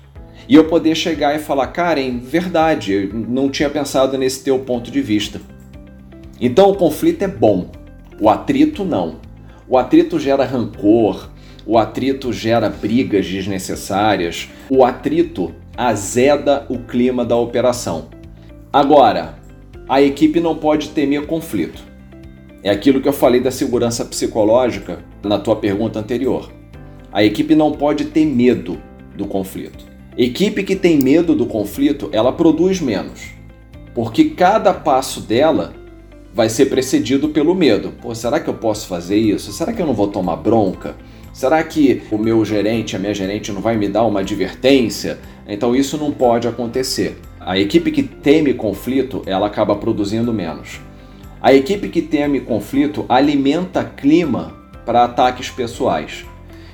e 0.47 0.55
eu 0.55 0.69
poder 0.69 0.95
chegar 0.95 1.35
e 1.35 1.39
falar, 1.39 1.67
Karen, 1.67 2.19
verdade, 2.19 2.93
eu 2.93 3.13
não 3.13 3.49
tinha 3.49 3.69
pensado 3.69 4.17
nesse 4.17 4.41
teu 4.41 4.59
ponto 4.59 4.89
de 4.89 5.01
vista. 5.01 5.41
Então 6.39 6.69
o 6.69 6.75
conflito 6.75 7.23
é 7.23 7.27
bom, 7.27 7.69
o 8.21 8.29
atrito 8.29 8.85
não. 8.85 9.17
O 9.67 9.77
atrito 9.77 10.17
gera 10.17 10.45
rancor, 10.45 11.29
o 11.69 11.77
atrito 11.77 12.33
gera 12.33 12.67
brigas 12.67 13.27
desnecessárias, 13.27 14.49
o 14.71 14.83
atrito 14.83 15.53
azeda 15.77 16.65
o 16.67 16.79
clima 16.79 17.23
da 17.23 17.35
operação. 17.35 18.07
Agora, 18.73 19.35
a 19.87 20.01
equipe 20.01 20.39
não 20.39 20.55
pode 20.55 20.89
temer 20.89 21.27
conflito. 21.27 21.83
É 22.63 22.71
aquilo 22.71 22.99
que 22.99 23.07
eu 23.07 23.13
falei 23.13 23.39
da 23.39 23.51
segurança 23.51 24.03
psicológica 24.03 25.05
na 25.21 25.37
tua 25.37 25.57
pergunta 25.57 25.99
anterior. 25.99 26.51
A 27.11 27.23
equipe 27.23 27.53
não 27.53 27.71
pode 27.71 28.05
ter 28.05 28.25
medo 28.25 28.81
do 29.15 29.27
conflito. 29.27 29.85
Equipe 30.17 30.63
que 30.63 30.75
tem 30.75 30.97
medo 30.97 31.35
do 31.35 31.45
conflito, 31.45 32.09
ela 32.11 32.31
produz 32.31 32.81
menos. 32.81 33.27
Porque 33.93 34.31
cada 34.31 34.73
passo 34.73 35.21
dela 35.21 35.75
vai 36.33 36.49
ser 36.49 36.65
precedido 36.65 37.29
pelo 37.29 37.53
medo. 37.53 37.93
Pô, 38.01 38.15
será 38.15 38.39
que 38.39 38.49
eu 38.49 38.55
posso 38.55 38.87
fazer 38.87 39.17
isso? 39.17 39.51
Será 39.51 39.71
que 39.71 39.79
eu 39.79 39.85
não 39.85 39.93
vou 39.93 40.07
tomar 40.07 40.37
bronca? 40.37 40.95
Será 41.39 41.63
que 41.63 42.01
o 42.11 42.17
meu 42.17 42.43
gerente, 42.43 42.97
a 42.97 42.99
minha 42.99 43.13
gerente 43.13 43.53
não 43.53 43.61
vai 43.61 43.77
me 43.77 43.87
dar 43.87 44.03
uma 44.03 44.19
advertência? 44.19 45.19
Então 45.47 45.73
isso 45.73 45.97
não 45.97 46.11
pode 46.11 46.49
acontecer. 46.49 47.17
A 47.39 47.57
equipe 47.57 47.91
que 47.91 48.03
teme 48.03 48.53
conflito, 48.53 49.23
ela 49.25 49.47
acaba 49.47 49.73
produzindo 49.73 50.33
menos. 50.33 50.81
A 51.41 51.53
equipe 51.53 51.87
que 51.87 52.01
teme 52.01 52.41
conflito 52.41 53.05
alimenta 53.07 53.85
clima 53.85 54.53
para 54.85 55.05
ataques 55.05 55.49
pessoais. 55.49 56.25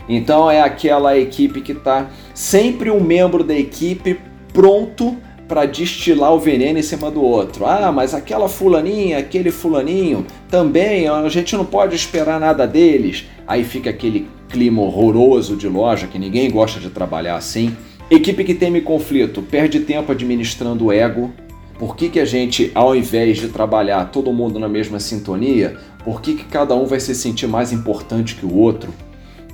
Então 0.09 0.49
é 0.49 0.63
aquela 0.63 1.15
equipe 1.15 1.61
que 1.61 1.73
está 1.73 2.09
sempre 2.33 2.89
um 2.89 2.99
membro 2.99 3.43
da 3.43 3.55
equipe 3.55 4.19
pronto 4.51 5.15
para 5.47 5.67
destilar 5.67 6.33
o 6.33 6.39
veneno 6.39 6.79
em 6.79 6.81
cima 6.81 7.11
do 7.11 7.21
outro. 7.21 7.67
Ah, 7.67 7.91
mas 7.91 8.15
aquela 8.15 8.49
fulaninha, 8.49 9.19
aquele 9.19 9.51
fulaninho, 9.51 10.25
também 10.49 11.07
a 11.07 11.29
gente 11.29 11.55
não 11.55 11.65
pode 11.65 11.95
esperar 11.95 12.39
nada 12.39 12.65
deles. 12.65 13.25
Aí 13.47 13.63
fica 13.63 13.91
aquele 13.91 14.27
clima 14.55 14.81
horroroso 14.81 15.57
de 15.57 15.67
loja 15.67 16.07
que 16.07 16.17
ninguém 16.17 16.49
gosta 16.49 16.79
de 16.79 16.89
trabalhar 16.89 17.35
assim. 17.35 17.75
Equipe 18.09 18.45
que 18.45 18.53
teme 18.53 18.79
conflito 18.79 19.41
perde 19.41 19.81
tempo 19.81 20.13
administrando 20.13 20.85
o 20.85 20.93
ego, 20.93 21.33
por 21.77 21.97
que, 21.97 22.07
que 22.07 22.21
a 22.21 22.25
gente, 22.25 22.71
ao 22.73 22.95
invés 22.95 23.37
de 23.37 23.49
trabalhar 23.49 24.11
todo 24.11 24.31
mundo 24.31 24.57
na 24.57 24.69
mesma 24.69 24.97
sintonia, 24.97 25.75
por 26.05 26.21
que, 26.21 26.35
que 26.35 26.45
cada 26.45 26.73
um 26.73 26.85
vai 26.85 27.01
se 27.01 27.13
sentir 27.13 27.47
mais 27.47 27.73
importante 27.73 28.33
que 28.35 28.45
o 28.45 28.55
outro? 28.55 28.93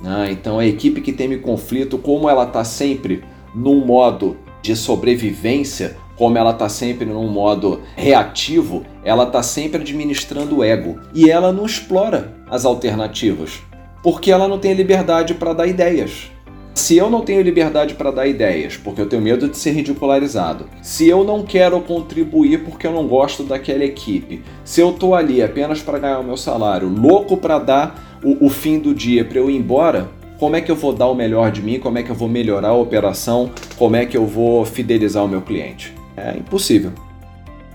Ah, 0.04 0.30
então 0.30 0.60
a 0.60 0.66
equipe 0.66 1.00
que 1.00 1.12
teme 1.12 1.38
conflito, 1.38 1.98
como 1.98 2.30
ela 2.30 2.44
está 2.44 2.62
sempre 2.62 3.24
num 3.52 3.84
modo 3.84 4.36
de 4.62 4.76
sobrevivência, 4.76 5.96
como 6.16 6.38
ela 6.38 6.52
está 6.52 6.68
sempre 6.68 7.06
num 7.06 7.26
modo 7.26 7.80
reativo, 7.96 8.84
ela 9.04 9.24
está 9.24 9.42
sempre 9.42 9.80
administrando 9.80 10.58
o 10.58 10.62
ego 10.62 11.00
e 11.12 11.28
ela 11.28 11.52
não 11.52 11.66
explora 11.66 12.36
as 12.48 12.64
alternativas, 12.64 13.60
porque 14.02 14.30
ela 14.30 14.48
não 14.48 14.58
tem 14.58 14.74
liberdade 14.74 15.34
para 15.34 15.52
dar 15.52 15.66
ideias. 15.66 16.30
Se 16.74 16.96
eu 16.96 17.10
não 17.10 17.20
tenho 17.20 17.42
liberdade 17.42 17.94
para 17.94 18.10
dar 18.10 18.26
ideias, 18.26 18.78
porque 18.78 19.00
eu 19.00 19.06
tenho 19.06 19.20
medo 19.20 19.46
de 19.46 19.58
ser 19.58 19.72
ridicularizado, 19.72 20.66
se 20.80 21.06
eu 21.06 21.22
não 21.22 21.42
quero 21.42 21.78
contribuir 21.82 22.64
porque 22.64 22.86
eu 22.86 22.92
não 22.92 23.06
gosto 23.06 23.42
daquela 23.42 23.84
equipe, 23.84 24.42
se 24.64 24.80
eu 24.80 24.92
tô 24.92 25.14
ali 25.14 25.42
apenas 25.42 25.82
para 25.82 25.98
ganhar 25.98 26.18
o 26.18 26.24
meu 26.24 26.36
salário, 26.36 26.88
louco 26.88 27.36
para 27.36 27.58
dar 27.58 28.18
o, 28.24 28.46
o 28.46 28.48
fim 28.48 28.78
do 28.78 28.94
dia 28.94 29.22
para 29.22 29.38
eu 29.38 29.50
ir 29.50 29.56
embora, 29.56 30.08
como 30.38 30.56
é 30.56 30.62
que 30.62 30.72
eu 30.72 30.76
vou 30.76 30.94
dar 30.94 31.08
o 31.08 31.14
melhor 31.14 31.52
de 31.52 31.62
mim? 31.62 31.78
Como 31.78 31.98
é 31.98 32.02
que 32.02 32.10
eu 32.10 32.16
vou 32.16 32.28
melhorar 32.28 32.70
a 32.70 32.74
operação? 32.74 33.50
Como 33.76 33.94
é 33.94 34.06
que 34.06 34.16
eu 34.16 34.26
vou 34.26 34.64
fidelizar 34.64 35.24
o 35.24 35.28
meu 35.28 35.42
cliente? 35.42 35.94
É 36.16 36.36
impossível. 36.36 36.90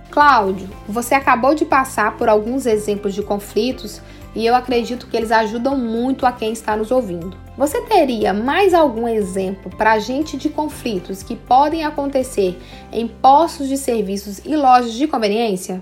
Cláudio, 0.10 0.68
você 0.90 1.14
acabou 1.14 1.54
de 1.54 1.64
passar 1.64 2.18
por 2.18 2.28
alguns 2.28 2.66
exemplos 2.66 3.14
de 3.14 3.22
conflitos 3.22 4.02
e 4.36 4.46
eu 4.46 4.56
acredito 4.56 5.08
que 5.08 5.18
eles 5.18 5.32
ajudam 5.32 5.78
muito 5.78 6.26
a 6.26 6.32
quem 6.32 6.52
está 6.52 6.76
nos 6.76 6.92
ouvindo. 6.92 7.36
Você 7.58 7.82
teria 7.82 8.34
mais 8.34 8.74
algum 8.74 9.08
exemplo 9.08 9.72
para 9.76 9.94
a 9.94 10.00
gente 10.00 10.38
de 10.38 10.50
conflitos 10.50 11.24
que 11.24 11.36
podem 11.36 11.84
acontecer 11.84 12.58
em 12.92 13.08
postos 13.08 13.68
de 13.68 13.78
serviços 13.78 14.42
e 14.46 14.56
lojas 14.56 14.94
de 14.94 15.08
conveniência? 15.08 15.82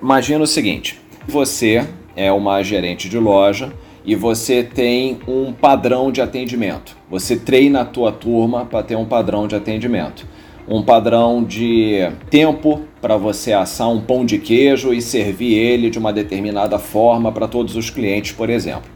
Imagina 0.00 0.44
o 0.44 0.46
seguinte: 0.46 1.00
você 1.26 1.86
é 2.14 2.30
uma 2.30 2.62
gerente 2.62 3.08
de 3.08 3.18
loja 3.18 3.72
e 4.04 4.14
você 4.14 4.62
tem 4.62 5.20
um 5.26 5.52
padrão 5.52 6.10
de 6.10 6.20
atendimento. 6.20 6.96
Você 7.08 7.36
treina 7.36 7.82
a 7.82 7.84
tua 7.84 8.12
turma 8.12 8.66
para 8.66 8.82
ter 8.82 8.96
um 8.96 9.06
padrão 9.06 9.46
de 9.46 9.54
atendimento 9.54 10.26
um 10.72 10.82
padrão 10.82 11.44
de 11.44 11.98
tempo 12.30 12.80
para 13.00 13.18
você 13.18 13.52
assar 13.52 13.90
um 13.90 14.00
pão 14.00 14.24
de 14.24 14.38
queijo 14.38 14.94
e 14.94 15.02
servir 15.02 15.54
ele 15.54 15.90
de 15.90 15.98
uma 15.98 16.12
determinada 16.12 16.78
forma 16.78 17.30
para 17.30 17.46
todos 17.46 17.76
os 17.76 17.90
clientes, 17.90 18.32
por 18.32 18.48
exemplo. 18.48 18.90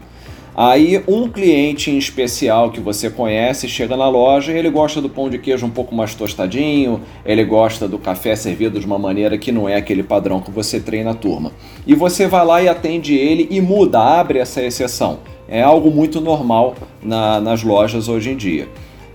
Aí 0.55 1.03
um 1.07 1.29
cliente 1.29 1.91
em 1.91 1.99
especial 1.99 2.71
que 2.71 2.79
você 2.79 3.11
conhece 3.11 3.69
chega 3.69 3.95
na 3.95 4.09
loja 4.09 4.51
e 4.51 4.57
ele 4.57 4.71
gosta 4.71 4.99
do 4.99 5.07
pão 5.07 5.29
de 5.29 5.37
queijo 5.37 5.67
um 5.67 5.69
pouco 5.69 5.93
mais 5.93 6.15
tostadinho, 6.15 6.99
ele 7.23 7.43
gosta 7.43 7.87
do 7.87 7.99
café 7.99 8.35
servido 8.35 8.79
de 8.79 8.85
uma 8.87 8.97
maneira 8.97 9.37
que 9.37 9.51
não 9.51 9.69
é 9.69 9.75
aquele 9.75 10.01
padrão 10.01 10.41
que 10.41 10.49
você 10.49 10.79
treina 10.79 11.11
a 11.11 11.13
turma. 11.13 11.51
E 11.85 11.93
você 11.93 12.25
vai 12.25 12.43
lá 12.43 12.59
e 12.59 12.67
atende 12.67 13.13
ele 13.13 13.47
e 13.51 13.61
muda, 13.61 13.99
abre 13.99 14.39
essa 14.39 14.63
exceção. 14.63 15.19
É 15.47 15.61
algo 15.61 15.91
muito 15.91 16.19
normal 16.19 16.73
na, 17.03 17.39
nas 17.39 17.61
lojas 17.61 18.09
hoje 18.09 18.31
em 18.31 18.35
dia. 18.35 18.67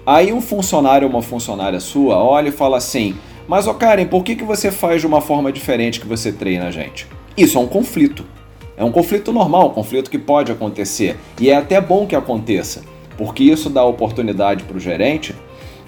Aí 0.05 0.33
um 0.33 0.41
funcionário 0.41 1.07
ou 1.07 1.13
uma 1.13 1.23
funcionária 1.23 1.79
sua 1.79 2.23
olha 2.23 2.49
e 2.49 2.53
fala 2.53 2.77
assim: 2.77 3.15
Mas, 3.47 3.67
ô 3.67 3.75
Karen, 3.75 4.07
por 4.07 4.25
que, 4.25 4.35
que 4.35 4.45
você 4.45 4.71
faz 4.71 5.01
de 5.01 5.07
uma 5.07 5.21
forma 5.21 5.53
diferente 5.53 6.01
que 6.01 6.07
você 6.07 6.33
treina 6.33 6.67
a 6.67 6.71
gente? 6.71 7.07
Isso 7.37 7.57
é 7.57 7.61
um 7.61 7.67
conflito. 7.67 8.25
É 8.77 8.83
um 8.83 8.91
conflito 8.91 9.33
normal, 9.33 9.69
um 9.69 9.73
conflito 9.75 10.11
que 10.11 10.19
pode 10.19 10.51
acontecer. 10.51 11.17
E 11.41 11.51
é 11.51 11.57
até 11.57 11.81
bom 11.81 12.07
que 12.07 12.17
aconteça, 12.17 12.83
porque 13.17 13.45
isso 13.45 13.71
dá 13.71 13.85
oportunidade 13.85 14.65
para 14.65 14.77
o 14.77 14.81
gerente 14.81 15.35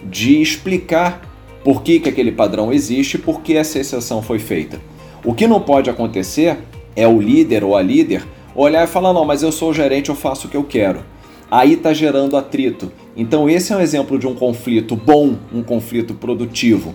de 0.05 0.41
explicar 0.41 1.23
por 1.65 1.83
que, 1.83 1.99
que 1.99 2.09
aquele 2.09 2.31
padrão 2.31 2.73
existe 2.73 3.15
e 3.15 3.19
por 3.19 3.41
que 3.41 3.57
essa 3.57 3.79
exceção 3.79 4.23
foi 4.23 4.39
feita. 4.39 4.81
O 5.25 5.35
que 5.35 5.47
não 5.47 5.61
pode 5.61 5.91
acontecer 5.91 6.59
é 6.95 7.09
o 7.09 7.21
líder 7.21 7.65
ou 7.65 7.77
a 7.77 7.83
líder 7.83 8.23
olhar 8.55 8.85
e 8.85 8.87
falar: 8.87 9.13
Não, 9.13 9.25
mas 9.25 9.43
eu 9.43 9.51
sou 9.51 9.71
o 9.71 9.75
gerente, 9.75 10.11
eu 10.11 10.15
faço 10.15 10.47
o 10.47 10.51
que 10.51 10.57
eu 10.57 10.65
quero 10.65 11.15
aí 11.55 11.75
está 11.75 11.93
gerando 11.93 12.37
atrito. 12.37 12.91
Então, 13.17 13.49
esse 13.49 13.73
é 13.73 13.77
um 13.77 13.81
exemplo 13.81 14.19
de 14.19 14.27
um 14.27 14.35
conflito 14.35 14.97
bom, 14.97 15.37
um 15.53 15.63
conflito 15.63 16.15
produtivo, 16.15 16.95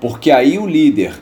porque 0.00 0.30
aí 0.30 0.58
o 0.58 0.66
líder 0.66 1.12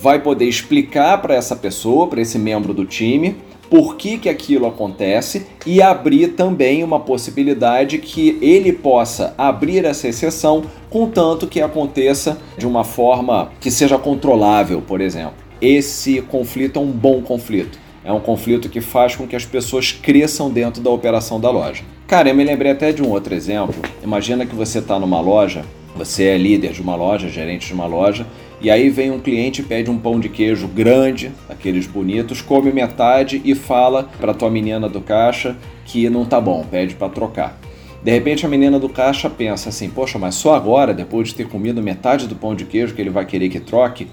vai 0.00 0.20
poder 0.20 0.44
explicar 0.44 1.22
para 1.22 1.34
essa 1.34 1.56
pessoa, 1.56 2.06
para 2.06 2.20
esse 2.20 2.38
membro 2.38 2.74
do 2.74 2.84
time, 2.84 3.36
por 3.70 3.96
que, 3.96 4.18
que 4.18 4.28
aquilo 4.28 4.66
acontece 4.66 5.46
e 5.66 5.80
abrir 5.80 6.28
também 6.28 6.84
uma 6.84 7.00
possibilidade 7.00 7.98
que 7.98 8.38
ele 8.42 8.72
possa 8.72 9.34
abrir 9.38 9.84
essa 9.86 10.06
exceção, 10.06 10.64
contanto 10.90 11.46
que 11.46 11.60
aconteça 11.60 12.38
de 12.58 12.66
uma 12.66 12.84
forma 12.84 13.50
que 13.58 13.70
seja 13.70 13.98
controlável, 13.98 14.82
por 14.82 15.00
exemplo. 15.00 15.34
Esse 15.60 16.20
conflito 16.20 16.78
é 16.78 16.82
um 16.82 16.90
bom 16.90 17.22
conflito. 17.22 17.78
É 18.04 18.12
um 18.12 18.20
conflito 18.20 18.68
que 18.68 18.82
faz 18.82 19.16
com 19.16 19.26
que 19.26 19.34
as 19.34 19.46
pessoas 19.46 19.90
cresçam 19.90 20.50
dentro 20.50 20.82
da 20.82 20.90
operação 20.90 21.40
da 21.40 21.50
loja. 21.50 21.82
Cara, 22.06 22.28
eu 22.28 22.34
me 22.34 22.44
lembrei 22.44 22.70
até 22.70 22.92
de 22.92 23.02
um 23.02 23.08
outro 23.08 23.34
exemplo. 23.34 23.74
Imagina 24.02 24.44
que 24.44 24.54
você 24.54 24.78
está 24.78 24.98
numa 24.98 25.20
loja, 25.20 25.64
você 25.96 26.24
é 26.24 26.36
líder 26.36 26.72
de 26.72 26.82
uma 26.82 26.94
loja, 26.94 27.30
gerente 27.30 27.66
de 27.66 27.72
uma 27.72 27.86
loja, 27.86 28.26
e 28.60 28.70
aí 28.70 28.90
vem 28.90 29.10
um 29.10 29.18
cliente 29.18 29.62
pede 29.62 29.90
um 29.90 29.98
pão 29.98 30.20
de 30.20 30.28
queijo 30.28 30.68
grande, 30.68 31.32
aqueles 31.48 31.86
bonitos, 31.86 32.42
come 32.42 32.70
metade 32.72 33.40
e 33.42 33.54
fala 33.54 34.08
para 34.20 34.34
tua 34.34 34.50
menina 34.50 34.86
do 34.86 35.00
caixa 35.00 35.56
que 35.86 36.08
não 36.10 36.26
tá 36.26 36.38
bom, 36.38 36.64
pede 36.70 36.94
para 36.94 37.08
trocar. 37.08 37.58
De 38.02 38.10
repente 38.10 38.44
a 38.44 38.50
menina 38.50 38.78
do 38.78 38.88
caixa 38.88 39.30
pensa 39.30 39.70
assim: 39.70 39.88
poxa, 39.88 40.18
mas 40.18 40.34
só 40.34 40.54
agora, 40.54 40.92
depois 40.92 41.28
de 41.28 41.34
ter 41.34 41.48
comido 41.48 41.82
metade 41.82 42.28
do 42.28 42.36
pão 42.36 42.54
de 42.54 42.66
queijo, 42.66 42.94
que 42.94 43.00
ele 43.00 43.10
vai 43.10 43.24
querer 43.24 43.48
que 43.48 43.60
troque? 43.60 44.08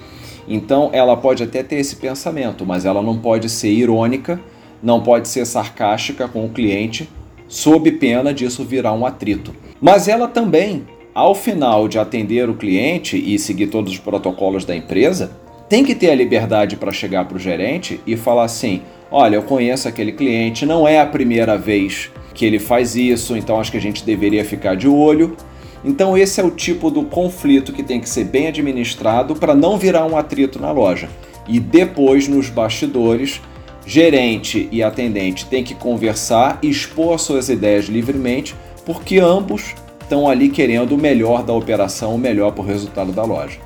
Então 0.48 0.90
ela 0.94 1.18
pode 1.18 1.44
até 1.44 1.62
ter 1.62 1.76
esse 1.76 1.98
pensamento, 1.98 2.66
mas 2.66 2.86
ela 2.86 3.02
não 3.02 3.18
pode 3.18 3.50
ser 3.50 3.70
irônica, 3.70 4.40
não 4.82 5.02
pode 5.02 5.28
ser 5.28 5.46
sarcástica 5.46 6.26
com 6.30 6.46
o 6.46 6.50
cliente, 6.50 7.10
sob 7.52 7.92
pena 7.92 8.34
disso 8.34 8.64
virar 8.64 8.94
um 8.94 9.06
atrito. 9.06 9.54
Mas 9.82 10.08
ela 10.08 10.26
também, 10.26 10.88
ao 11.14 11.36
final 11.36 11.86
de 11.86 12.00
atender 12.00 12.50
o 12.50 12.54
cliente 12.54 13.18
e 13.18 13.38
seguir 13.38 13.68
todos 13.68 13.92
os 13.92 14.00
protocolos 14.00 14.64
da 14.64 14.74
empresa, 14.74 15.38
tem 15.68 15.84
que 15.84 15.94
ter 15.94 16.12
a 16.12 16.16
liberdade 16.16 16.78
para 16.78 16.94
chegar 16.94 17.26
para 17.26 17.36
o 17.36 17.40
gerente 17.40 18.00
e 18.08 18.16
falar 18.16 18.46
assim: 18.46 18.82
olha, 19.12 19.36
eu 19.36 19.44
conheço 19.44 19.86
aquele 19.86 20.14
cliente, 20.14 20.66
não 20.66 20.88
é 20.88 21.02
a 21.02 21.06
primeira 21.06 21.58
vez 21.58 22.10
que 22.34 22.46
ele 22.46 22.58
faz 22.58 22.96
isso, 22.96 23.36
então 23.36 23.60
acho 23.60 23.72
que 23.72 23.78
a 23.78 23.82
gente 23.82 24.06
deveria 24.06 24.46
ficar 24.46 24.76
de 24.76 24.88
olho. 24.88 25.36
Então 25.84 26.18
esse 26.18 26.40
é 26.40 26.44
o 26.46 26.52
tipo 26.52 26.90
do 26.90 27.04
conflito 27.04 27.74
que 27.74 27.84
tem 27.84 28.00
que 28.00 28.08
ser 28.08 28.24
bem 28.24 28.48
administrado 28.48 29.36
para 29.36 29.54
não 29.54 29.78
virar 29.78 30.06
um 30.06 30.16
atrito 30.16 30.58
na 30.58 30.72
loja. 30.72 31.10
E 31.50 31.60
depois 31.60 32.30
nos 32.30 32.50
bastidores, 32.50 33.42
gerente 33.86 34.68
e 34.72 34.84
atendente 34.84 35.46
têm 35.46 35.64
que 35.64 35.76
conversar 35.76 36.60
e 36.62 36.70
expor 36.70 37.20
suas 37.20 37.50
ideias 37.50 37.86
livremente, 37.86 38.56
porque 38.86 39.20
ambos 39.20 39.76
estão 40.02 40.30
ali 40.30 40.50
querendo 40.50 40.94
o 40.94 40.98
melhor 40.98 41.44
da 41.44 41.54
operação, 41.54 42.16
o 42.16 42.18
melhor 42.18 42.52
para 42.52 42.64
o 42.64 42.68
resultado 42.68 43.12
da 43.12 43.24
loja. 43.24 43.60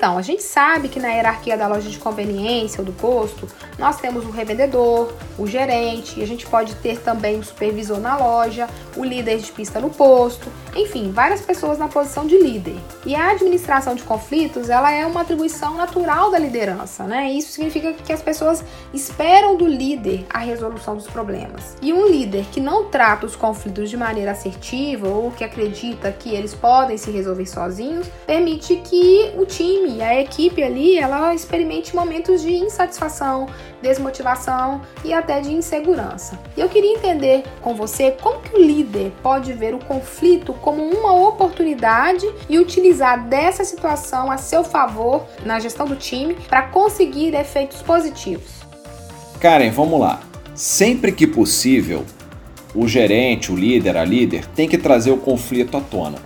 Então, 0.00 0.16
a 0.16 0.22
gente 0.22 0.42
sabe 0.42 0.88
que 0.88 0.98
na 0.98 1.08
hierarquia 1.08 1.58
da 1.58 1.68
loja 1.68 1.90
de 1.90 1.98
conveniência 1.98 2.80
ou 2.80 2.86
do 2.86 2.92
posto, 2.92 3.46
nós 3.78 4.00
temos 4.00 4.24
o 4.24 4.30
revendedor, 4.30 5.12
o 5.38 5.46
gerente, 5.46 6.22
a 6.22 6.26
gente 6.26 6.46
pode 6.46 6.74
ter 6.76 6.98
também 7.00 7.38
o 7.38 7.44
supervisor 7.44 8.00
na 8.00 8.16
loja, 8.16 8.66
o 8.96 9.04
líder 9.04 9.40
de 9.40 9.52
pista 9.52 9.78
no 9.78 9.90
posto, 9.90 10.50
enfim, 10.74 11.12
várias 11.12 11.42
pessoas 11.42 11.78
na 11.78 11.86
posição 11.86 12.26
de 12.26 12.38
líder. 12.38 12.76
E 13.04 13.14
a 13.14 13.32
administração 13.32 13.94
de 13.94 14.02
conflitos, 14.02 14.70
ela 14.70 14.90
é 14.90 15.04
uma 15.04 15.20
atribuição 15.20 15.76
natural 15.76 16.30
da 16.30 16.38
liderança, 16.38 17.04
né? 17.04 17.30
Isso 17.32 17.52
significa 17.52 17.92
que 17.92 18.10
as 18.10 18.22
pessoas 18.22 18.64
esperam 18.94 19.54
do 19.54 19.66
líder 19.66 20.24
a 20.30 20.38
resolução 20.38 20.96
dos 20.96 21.08
problemas. 21.08 21.76
E 21.82 21.92
um 21.92 22.08
líder 22.08 22.46
que 22.50 22.58
não 22.58 22.86
trata 22.86 23.26
os 23.26 23.36
conflitos 23.36 23.90
de 23.90 23.98
maneira 23.98 24.30
assertiva 24.30 25.08
ou 25.08 25.30
que 25.30 25.44
acredita 25.44 26.10
que 26.10 26.34
eles 26.34 26.54
podem 26.54 26.96
se 26.96 27.10
resolver 27.10 27.44
sozinhos, 27.44 28.08
permite 28.26 28.76
que 28.76 29.34
o 29.36 29.44
time 29.44 29.89
time, 29.90 30.02
a 30.02 30.20
equipe 30.20 30.62
ali, 30.62 30.96
ela 30.96 31.34
experimente 31.34 31.94
momentos 31.94 32.42
de 32.42 32.52
insatisfação, 32.52 33.46
desmotivação 33.82 34.82
e 35.04 35.12
até 35.12 35.40
de 35.40 35.52
insegurança. 35.52 36.38
E 36.56 36.60
eu 36.60 36.68
queria 36.68 36.94
entender 36.94 37.42
com 37.60 37.74
você 37.74 38.12
como 38.12 38.40
que 38.40 38.54
o 38.54 38.62
líder 38.62 39.12
pode 39.22 39.52
ver 39.52 39.74
o 39.74 39.78
conflito 39.78 40.52
como 40.54 40.82
uma 40.82 41.12
oportunidade 41.12 42.26
e 42.48 42.58
utilizar 42.58 43.26
dessa 43.26 43.64
situação 43.64 44.30
a 44.30 44.36
seu 44.36 44.62
favor 44.62 45.26
na 45.44 45.58
gestão 45.58 45.86
do 45.86 45.96
time 45.96 46.34
para 46.48 46.62
conseguir 46.62 47.34
efeitos 47.34 47.82
positivos. 47.82 48.60
Karen, 49.40 49.70
vamos 49.70 50.00
lá. 50.00 50.20
Sempre 50.54 51.12
que 51.12 51.26
possível, 51.26 52.04
o 52.74 52.86
gerente, 52.86 53.50
o 53.50 53.56
líder, 53.56 53.96
a 53.96 54.04
líder 54.04 54.46
tem 54.48 54.68
que 54.68 54.76
trazer 54.76 55.10
o 55.10 55.16
conflito 55.16 55.76
à 55.76 55.80
tona. 55.80 56.18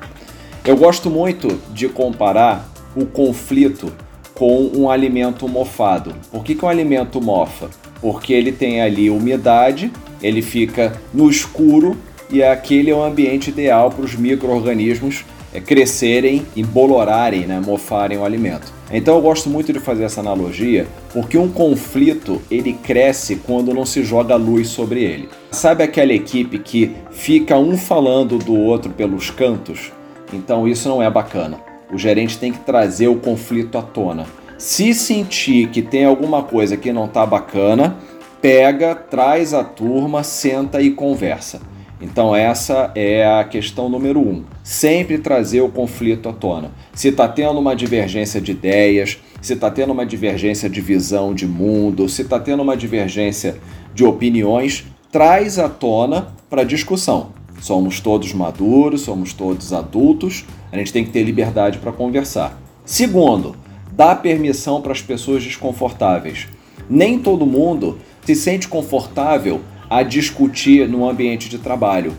Eu 0.65 0.77
gosto 0.77 1.09
muito 1.09 1.61
de 1.73 1.89
comparar 1.89 2.74
o 2.95 3.07
conflito 3.07 3.93
com 4.35 4.71
um 4.75 4.91
alimento 4.91 5.49
mofado. 5.49 6.15
Por 6.31 6.45
que, 6.45 6.55
que 6.55 6.65
um 6.65 6.69
alimento 6.69 7.21
mofa? 7.21 7.71
Porque 8.01 8.33
ele 8.33 8.53
tem 8.53 8.83
ali 8.83 9.09
umidade, 9.09 9.91
ele 10.23 10.43
fica 10.43 10.93
no 11.13 11.31
escuro 11.31 11.97
e 12.31 12.43
aquele 12.43 12.91
é 12.91 12.95
o 12.95 13.03
ambiente 13.03 13.51
ideal 13.51 13.91
para 13.91 14.05
os 14.05 14.15
micro-organismos 14.15 15.25
é, 15.53 15.61
crescerem, 15.61 16.45
embolorarem, 16.57 17.47
né, 17.47 17.63
mofarem 17.65 18.19
o 18.19 18.25
alimento. 18.25 18.73
Então 18.91 19.17
eu 19.17 19.23
gosto 19.23 19.49
muito 19.49 19.73
de 19.73 19.79
fazer 19.79 20.05
essa 20.05 20.21
analogia, 20.21 20.87
porque 21.13 21.39
um 21.39 21.49
conflito 21.49 22.43
ele 22.51 22.73
cresce 22.73 23.37
quando 23.37 23.73
não 23.73 23.87
se 23.87 24.03
joga 24.03 24.35
luz 24.35 24.69
sobre 24.69 25.03
ele. 25.03 25.29
Sabe 25.51 25.85
aquela 25.85 26.13
equipe 26.13 26.59
que 26.59 26.91
fica 27.11 27.57
um 27.57 27.77
falando 27.79 28.37
do 28.37 28.55
outro 28.55 28.91
pelos 28.91 29.31
cantos? 29.31 29.93
Então 30.33 30.67
isso 30.67 30.89
não 30.89 31.03
é 31.03 31.09
bacana. 31.09 31.74
O 31.93 31.99
gerente 31.99 32.39
tem 32.39 32.53
que 32.53 32.61
trazer 32.61 33.09
o 33.09 33.17
conflito 33.17 33.79
à 33.79 33.83
tona. 33.83 34.27
Se 34.59 34.95
sentir 34.95 35.69
que 35.69 35.83
tem 35.83 36.05
alguma 36.05 36.43
coisa 36.43 36.77
que 36.77 36.93
não 36.93 37.07
está 37.07 37.27
bacana, 37.27 37.97
pega, 38.41 38.95
traz 38.95 39.53
a 39.53 39.65
turma, 39.65 40.23
senta 40.23 40.81
e 40.81 40.91
conversa. 40.91 41.61
Então 42.01 42.35
essa 42.35 42.91
é 42.95 43.27
a 43.27 43.45
questão 43.45 43.89
número 43.89 44.21
um. 44.21 44.45
Sempre 44.63 45.19
trazer 45.19 45.61
o 45.61 45.69
conflito 45.69 46.29
à 46.29 46.33
tona. 46.33 46.71
Se 46.93 47.09
está 47.09 47.29
tendo 47.29 47.59
uma 47.59 47.75
divergência 47.75 48.41
de 48.41 48.53
ideias, 48.53 49.19
se 49.41 49.53
está 49.53 49.71
tendo 49.71 49.93
uma 49.93 50.07
divergência 50.07 50.69
de 50.69 50.81
visão 50.81 51.35
de 51.35 51.47
mundo, 51.47 52.09
se 52.09 52.23
está 52.23 52.39
tendo 52.39 52.63
uma 52.63 52.77
divergência 52.77 53.57
de 53.95 54.05
opiniões, 54.05 54.85
traz 55.13 55.59
à 55.59 55.69
tona 55.69 56.29
para 56.49 56.65
discussão. 56.65 57.34
Somos 57.61 58.01
todos 58.01 58.33
maduros, 58.33 59.03
somos 59.03 59.33
todos 59.33 59.73
adultos, 59.73 60.45
a 60.71 60.77
gente 60.77 60.93
tem 60.93 61.05
que 61.05 61.11
ter 61.11 61.23
liberdade 61.23 61.79
para 61.79 61.93
conversar. 61.93 62.61
Segundo, 62.85 63.57
dá 63.93 64.15
permissão 64.15 64.83
para 64.83 64.93
as 64.93 65.01
pessoas 65.01 65.43
desconfortáveis. 65.43 66.49
Nem 66.89 67.19
todo 67.19 67.47
mundo 67.47 67.99
se 68.25 68.35
sente 68.35 68.69
confortável 68.69 69.61
a 69.89 70.03
discutir 70.03 70.89
no 70.89 71.09
ambiente 71.09 71.49
de 71.49 71.59
trabalho. 71.59 72.13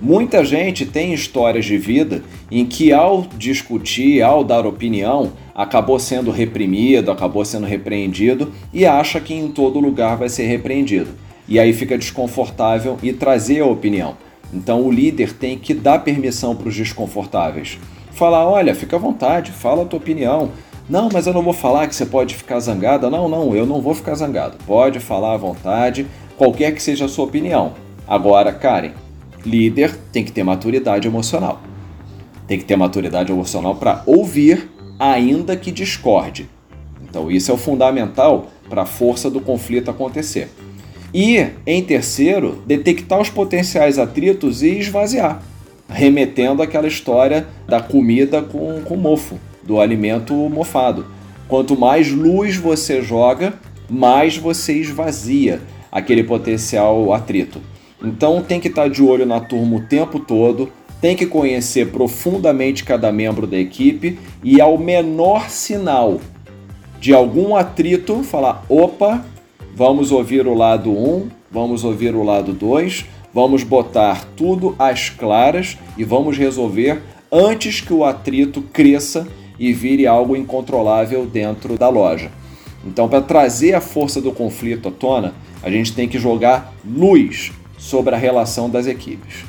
Muita 0.00 0.44
gente 0.44 0.86
tem 0.86 1.12
histórias 1.12 1.64
de 1.64 1.76
vida 1.76 2.22
em 2.50 2.64
que, 2.64 2.92
ao 2.92 3.26
discutir, 3.36 4.22
ao 4.22 4.44
dar 4.44 4.64
opinião, 4.64 5.32
acabou 5.54 5.98
sendo 5.98 6.30
reprimido, 6.30 7.10
acabou 7.10 7.44
sendo 7.44 7.66
repreendido 7.66 8.52
e 8.72 8.86
acha 8.86 9.20
que 9.20 9.34
em 9.34 9.48
todo 9.48 9.80
lugar 9.80 10.16
vai 10.16 10.28
ser 10.28 10.46
repreendido. 10.46 11.10
E 11.48 11.58
aí 11.58 11.72
fica 11.72 11.98
desconfortável 11.98 12.96
e 13.02 13.12
trazer 13.12 13.60
a 13.60 13.66
opinião. 13.66 14.16
Então 14.52 14.82
o 14.82 14.90
líder 14.90 15.32
tem 15.32 15.58
que 15.58 15.74
dar 15.74 16.00
permissão 16.00 16.56
para 16.56 16.68
os 16.68 16.74
desconfortáveis. 16.74 17.78
Falar, 18.12 18.48
olha, 18.48 18.74
fica 18.74 18.96
à 18.96 18.98
vontade, 18.98 19.52
fala 19.52 19.82
a 19.82 19.84
tua 19.84 19.98
opinião. 19.98 20.50
Não, 20.88 21.08
mas 21.12 21.26
eu 21.26 21.34
não 21.34 21.42
vou 21.42 21.52
falar 21.52 21.86
que 21.86 21.94
você 21.94 22.06
pode 22.06 22.34
ficar 22.34 22.58
zangada. 22.60 23.10
Não, 23.10 23.28
não, 23.28 23.54
eu 23.54 23.66
não 23.66 23.80
vou 23.80 23.94
ficar 23.94 24.14
zangado. 24.14 24.56
Pode 24.66 24.98
falar 25.00 25.34
à 25.34 25.36
vontade, 25.36 26.06
qualquer 26.36 26.74
que 26.74 26.82
seja 26.82 27.04
a 27.04 27.08
sua 27.08 27.26
opinião. 27.26 27.74
Agora, 28.06 28.52
Karen, 28.52 28.92
líder 29.44 29.94
tem 30.12 30.24
que 30.24 30.32
ter 30.32 30.42
maturidade 30.42 31.06
emocional. 31.06 31.60
Tem 32.46 32.58
que 32.58 32.64
ter 32.64 32.76
maturidade 32.76 33.30
emocional 33.30 33.74
para 33.74 34.02
ouvir, 34.06 34.70
ainda 34.98 35.54
que 35.54 35.70
discorde. 35.70 36.48
Então, 37.02 37.30
isso 37.30 37.50
é 37.50 37.54
o 37.54 37.58
fundamental 37.58 38.46
para 38.68 38.82
a 38.82 38.86
força 38.86 39.30
do 39.30 39.40
conflito 39.40 39.90
acontecer. 39.90 40.50
E, 41.12 41.46
em 41.66 41.82
terceiro, 41.82 42.62
detectar 42.66 43.20
os 43.20 43.30
potenciais 43.30 43.98
atritos 43.98 44.62
e 44.62 44.78
esvaziar, 44.78 45.42
remetendo 45.88 46.62
àquela 46.62 46.86
história 46.86 47.46
da 47.66 47.80
comida 47.80 48.42
com, 48.42 48.82
com 48.82 48.96
mofo, 48.96 49.38
do 49.62 49.80
alimento 49.80 50.34
mofado. 50.34 51.06
Quanto 51.48 51.78
mais 51.78 52.10
luz 52.10 52.56
você 52.56 53.00
joga, 53.00 53.54
mais 53.88 54.36
você 54.36 54.74
esvazia 54.74 55.60
aquele 55.90 56.22
potencial 56.22 57.12
atrito. 57.12 57.60
Então 58.02 58.42
tem 58.42 58.60
que 58.60 58.68
estar 58.68 58.88
de 58.88 59.02
olho 59.02 59.24
na 59.24 59.40
turma 59.40 59.76
o 59.76 59.80
tempo 59.80 60.20
todo, 60.20 60.70
tem 61.00 61.16
que 61.16 61.26
conhecer 61.26 61.88
profundamente 61.88 62.84
cada 62.84 63.10
membro 63.10 63.46
da 63.46 63.56
equipe 63.56 64.18
e 64.42 64.60
ao 64.60 64.76
menor 64.76 65.48
sinal 65.48 66.20
de 67.00 67.14
algum 67.14 67.56
atrito, 67.56 68.22
falar: 68.22 68.64
opa, 68.68 69.24
Vamos 69.78 70.10
ouvir 70.10 70.44
o 70.44 70.54
lado 70.54 70.90
1, 70.90 71.28
vamos 71.52 71.84
ouvir 71.84 72.12
o 72.12 72.24
lado 72.24 72.52
2, 72.52 73.04
vamos 73.32 73.62
botar 73.62 74.24
tudo 74.36 74.74
às 74.76 75.08
claras 75.08 75.78
e 75.96 76.02
vamos 76.02 76.36
resolver 76.36 77.00
antes 77.30 77.80
que 77.80 77.92
o 77.92 78.04
atrito 78.04 78.60
cresça 78.60 79.28
e 79.56 79.72
vire 79.72 80.04
algo 80.04 80.34
incontrolável 80.34 81.26
dentro 81.26 81.78
da 81.78 81.88
loja. 81.88 82.28
Então, 82.84 83.08
para 83.08 83.20
trazer 83.20 83.72
a 83.72 83.80
força 83.80 84.20
do 84.20 84.32
conflito 84.32 84.88
à 84.88 84.90
tona, 84.90 85.32
a 85.62 85.70
gente 85.70 85.94
tem 85.94 86.08
que 86.08 86.18
jogar 86.18 86.74
luz 86.84 87.52
sobre 87.78 88.16
a 88.16 88.18
relação 88.18 88.68
das 88.68 88.88
equipes. 88.88 89.44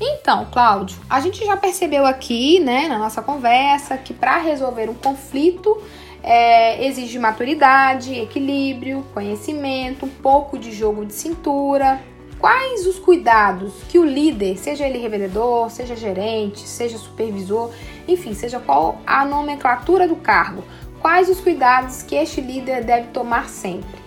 Então, 0.00 0.46
Cláudio, 0.50 0.96
a 1.10 1.20
gente 1.20 1.44
já 1.44 1.54
percebeu 1.54 2.06
aqui, 2.06 2.60
né, 2.60 2.88
na 2.88 2.98
nossa 2.98 3.20
conversa, 3.20 3.98
que 3.98 4.14
para 4.14 4.38
resolver 4.38 4.88
um 4.88 4.94
conflito 4.94 5.76
é, 6.22 6.86
exige 6.86 7.18
maturidade, 7.18 8.14
equilíbrio, 8.14 9.04
conhecimento, 9.14 10.06
um 10.06 10.08
pouco 10.08 10.58
de 10.58 10.72
jogo 10.72 11.04
de 11.04 11.12
cintura. 11.12 12.00
Quais 12.38 12.86
os 12.86 12.98
cuidados 12.98 13.74
que 13.88 13.98
o 13.98 14.04
líder, 14.04 14.56
seja 14.56 14.86
ele 14.86 14.98
revendedor, 14.98 15.70
seja 15.70 15.96
gerente, 15.96 16.60
seja 16.60 16.96
supervisor, 16.96 17.70
enfim, 18.06 18.32
seja 18.32 18.60
qual 18.60 19.00
a 19.04 19.24
nomenclatura 19.24 20.06
do 20.06 20.14
cargo, 20.14 20.62
quais 21.00 21.28
os 21.28 21.40
cuidados 21.40 22.02
que 22.02 22.14
este 22.14 22.40
líder 22.40 22.84
deve 22.84 23.08
tomar 23.08 23.48
sempre? 23.48 23.98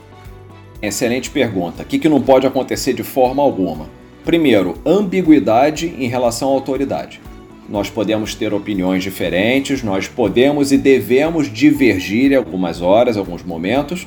Excelente 0.81 1.29
pergunta. 1.29 1.83
O 1.83 1.85
que, 1.85 1.99
que 1.99 2.09
não 2.09 2.21
pode 2.21 2.47
acontecer 2.47 2.93
de 2.93 3.03
forma 3.03 3.43
alguma? 3.43 3.89
Primeiro, 4.23 4.75
ambiguidade 4.85 5.87
em 5.87 6.07
relação 6.07 6.49
à 6.49 6.51
autoridade. 6.53 7.19
Nós 7.71 7.89
podemos 7.89 8.35
ter 8.35 8.53
opiniões 8.53 9.01
diferentes, 9.01 9.81
nós 9.81 10.05
podemos 10.05 10.73
e 10.73 10.77
devemos 10.77 11.49
divergir 11.49 12.33
em 12.33 12.35
algumas 12.35 12.81
horas, 12.81 13.15
alguns 13.15 13.43
momentos, 13.43 14.05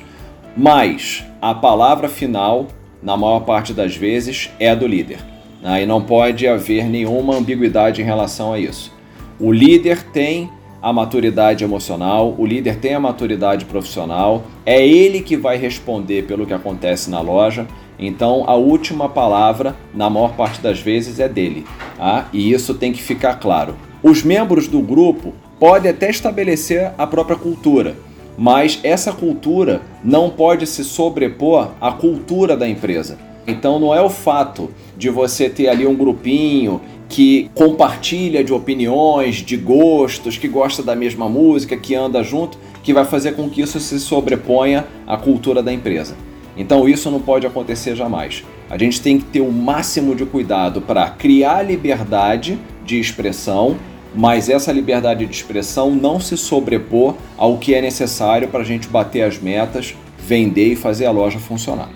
mas 0.55 1.25
a 1.41 1.55
palavra 1.55 2.07
final, 2.07 2.67
na 3.01 3.17
maior 3.17 3.39
parte 3.39 3.73
das 3.73 3.95
vezes, 3.95 4.51
é 4.59 4.75
do 4.75 4.85
líder. 4.85 5.17
Né? 5.63 5.81
E 5.81 5.85
não 5.87 5.99
pode 5.99 6.47
haver 6.47 6.85
nenhuma 6.85 7.35
ambiguidade 7.35 8.03
em 8.03 8.05
relação 8.05 8.53
a 8.53 8.59
isso. 8.59 8.93
O 9.39 9.51
líder 9.51 10.03
tem 10.13 10.47
a 10.79 10.93
maturidade 10.93 11.63
emocional, 11.63 12.35
o 12.37 12.45
líder 12.45 12.75
tem 12.75 12.93
a 12.93 12.99
maturidade 12.99 13.65
profissional, 13.65 14.43
é 14.63 14.87
ele 14.87 15.21
que 15.21 15.35
vai 15.35 15.57
responder 15.57 16.27
pelo 16.27 16.45
que 16.45 16.53
acontece 16.53 17.09
na 17.09 17.19
loja. 17.19 17.65
Então 17.97 18.43
a 18.47 18.55
última 18.55 19.07
palavra, 19.07 19.75
na 19.93 20.09
maior 20.09 20.33
parte 20.33 20.61
das 20.61 20.79
vezes, 20.79 21.19
é 21.19 21.27
dele. 21.27 21.65
Tá? 21.97 22.27
E 22.33 22.51
isso 22.51 22.73
tem 22.73 22.91
que 22.91 23.01
ficar 23.01 23.35
claro. 23.35 23.75
Os 24.03 24.23
membros 24.23 24.67
do 24.67 24.81
grupo 24.81 25.33
podem 25.59 25.91
até 25.91 26.09
estabelecer 26.09 26.91
a 26.97 27.07
própria 27.07 27.37
cultura, 27.37 27.95
mas 28.37 28.79
essa 28.83 29.11
cultura 29.11 29.81
não 30.03 30.29
pode 30.29 30.67
se 30.67 30.83
sobrepor 30.83 31.71
à 31.79 31.91
cultura 31.91 32.57
da 32.57 32.67
empresa. 32.67 33.17
Então 33.47 33.79
não 33.79 33.93
é 33.93 34.01
o 34.01 34.09
fato 34.09 34.69
de 34.97 35.09
você 35.09 35.49
ter 35.49 35.67
ali 35.69 35.85
um 35.85 35.95
grupinho 35.95 36.81
que 37.07 37.49
compartilha 37.53 38.43
de 38.43 38.51
opiniões, 38.51 39.35
de 39.35 39.55
gostos, 39.55 40.37
que 40.37 40.47
gosta 40.47 40.81
da 40.81 40.95
mesma 40.95 41.29
música, 41.29 41.77
que 41.77 41.93
anda 41.93 42.23
junto, 42.23 42.57
que 42.83 42.93
vai 42.93 43.05
fazer 43.05 43.33
com 43.33 43.49
que 43.49 43.61
isso 43.61 43.79
se 43.79 43.99
sobreponha 43.99 44.85
à 45.05 45.15
cultura 45.15 45.61
da 45.61 45.71
empresa. 45.71 46.15
Então 46.55 46.87
isso 46.87 47.11
não 47.11 47.19
pode 47.19 47.45
acontecer 47.45 47.95
jamais. 47.95 48.43
A 48.69 48.77
gente 48.77 49.01
tem 49.01 49.17
que 49.17 49.25
ter 49.25 49.41
o 49.41 49.51
máximo 49.51 50.15
de 50.15 50.25
cuidado 50.25 50.81
para 50.81 51.09
criar 51.09 51.61
liberdade 51.61 52.59
de 52.83 52.99
expressão, 52.99 53.77
mas 54.13 54.49
essa 54.49 54.71
liberdade 54.71 55.25
de 55.25 55.33
expressão 55.33 55.91
não 55.91 56.19
se 56.19 56.37
sobrepor 56.37 57.15
ao 57.37 57.57
que 57.57 57.75
é 57.75 57.81
necessário 57.81 58.47
para 58.47 58.61
a 58.61 58.65
gente 58.65 58.87
bater 58.87 59.23
as 59.23 59.37
metas, 59.37 59.95
vender 60.17 60.71
e 60.71 60.75
fazer 60.75 61.05
a 61.05 61.11
loja 61.11 61.37
funcionar. 61.37 61.89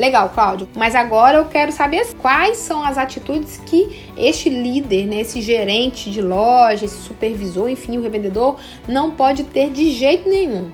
Legal, 0.00 0.30
Cláudio. 0.30 0.66
Mas 0.74 0.94
agora 0.94 1.36
eu 1.36 1.44
quero 1.44 1.70
saber 1.70 2.06
quais 2.14 2.56
são 2.56 2.82
as 2.82 2.96
atitudes 2.96 3.60
que 3.66 4.00
este 4.16 4.48
líder, 4.48 5.06
né, 5.06 5.20
esse 5.20 5.42
gerente 5.42 6.10
de 6.10 6.22
loja, 6.22 6.86
esse 6.86 6.96
supervisor, 7.02 7.68
enfim, 7.68 7.98
o 7.98 8.02
revendedor, 8.02 8.56
não 8.88 9.10
pode 9.10 9.44
ter 9.44 9.68
de 9.70 9.90
jeito 9.92 10.26
nenhum. 10.26 10.70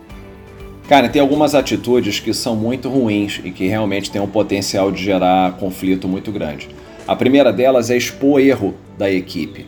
Cara, 0.88 1.08
tem 1.08 1.20
algumas 1.20 1.52
atitudes 1.52 2.20
que 2.20 2.32
são 2.32 2.54
muito 2.54 2.88
ruins 2.88 3.40
e 3.42 3.50
que 3.50 3.66
realmente 3.66 4.08
têm 4.08 4.22
um 4.22 4.26
potencial 4.28 4.92
de 4.92 5.02
gerar 5.02 5.56
conflito 5.58 6.06
muito 6.06 6.30
grande. 6.30 6.68
A 7.08 7.16
primeira 7.16 7.52
delas 7.52 7.90
é 7.90 7.96
expor 7.96 8.40
erro 8.40 8.72
da 8.96 9.10
equipe. 9.10 9.66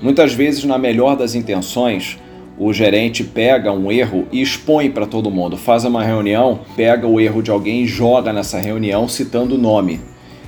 Muitas 0.00 0.32
vezes, 0.32 0.62
na 0.64 0.78
melhor 0.78 1.16
das 1.16 1.34
intenções, 1.34 2.18
o 2.56 2.72
gerente 2.72 3.24
pega 3.24 3.72
um 3.72 3.90
erro 3.90 4.28
e 4.30 4.40
expõe 4.40 4.90
para 4.90 5.06
todo 5.06 5.30
mundo. 5.30 5.56
Faz 5.56 5.84
uma 5.84 6.04
reunião, 6.04 6.60
pega 6.76 7.06
o 7.06 7.18
erro 7.18 7.42
de 7.42 7.50
alguém 7.50 7.82
e 7.82 7.86
joga 7.86 8.32
nessa 8.32 8.60
reunião 8.60 9.08
citando 9.08 9.56
o 9.56 9.58
nome. 9.58 10.00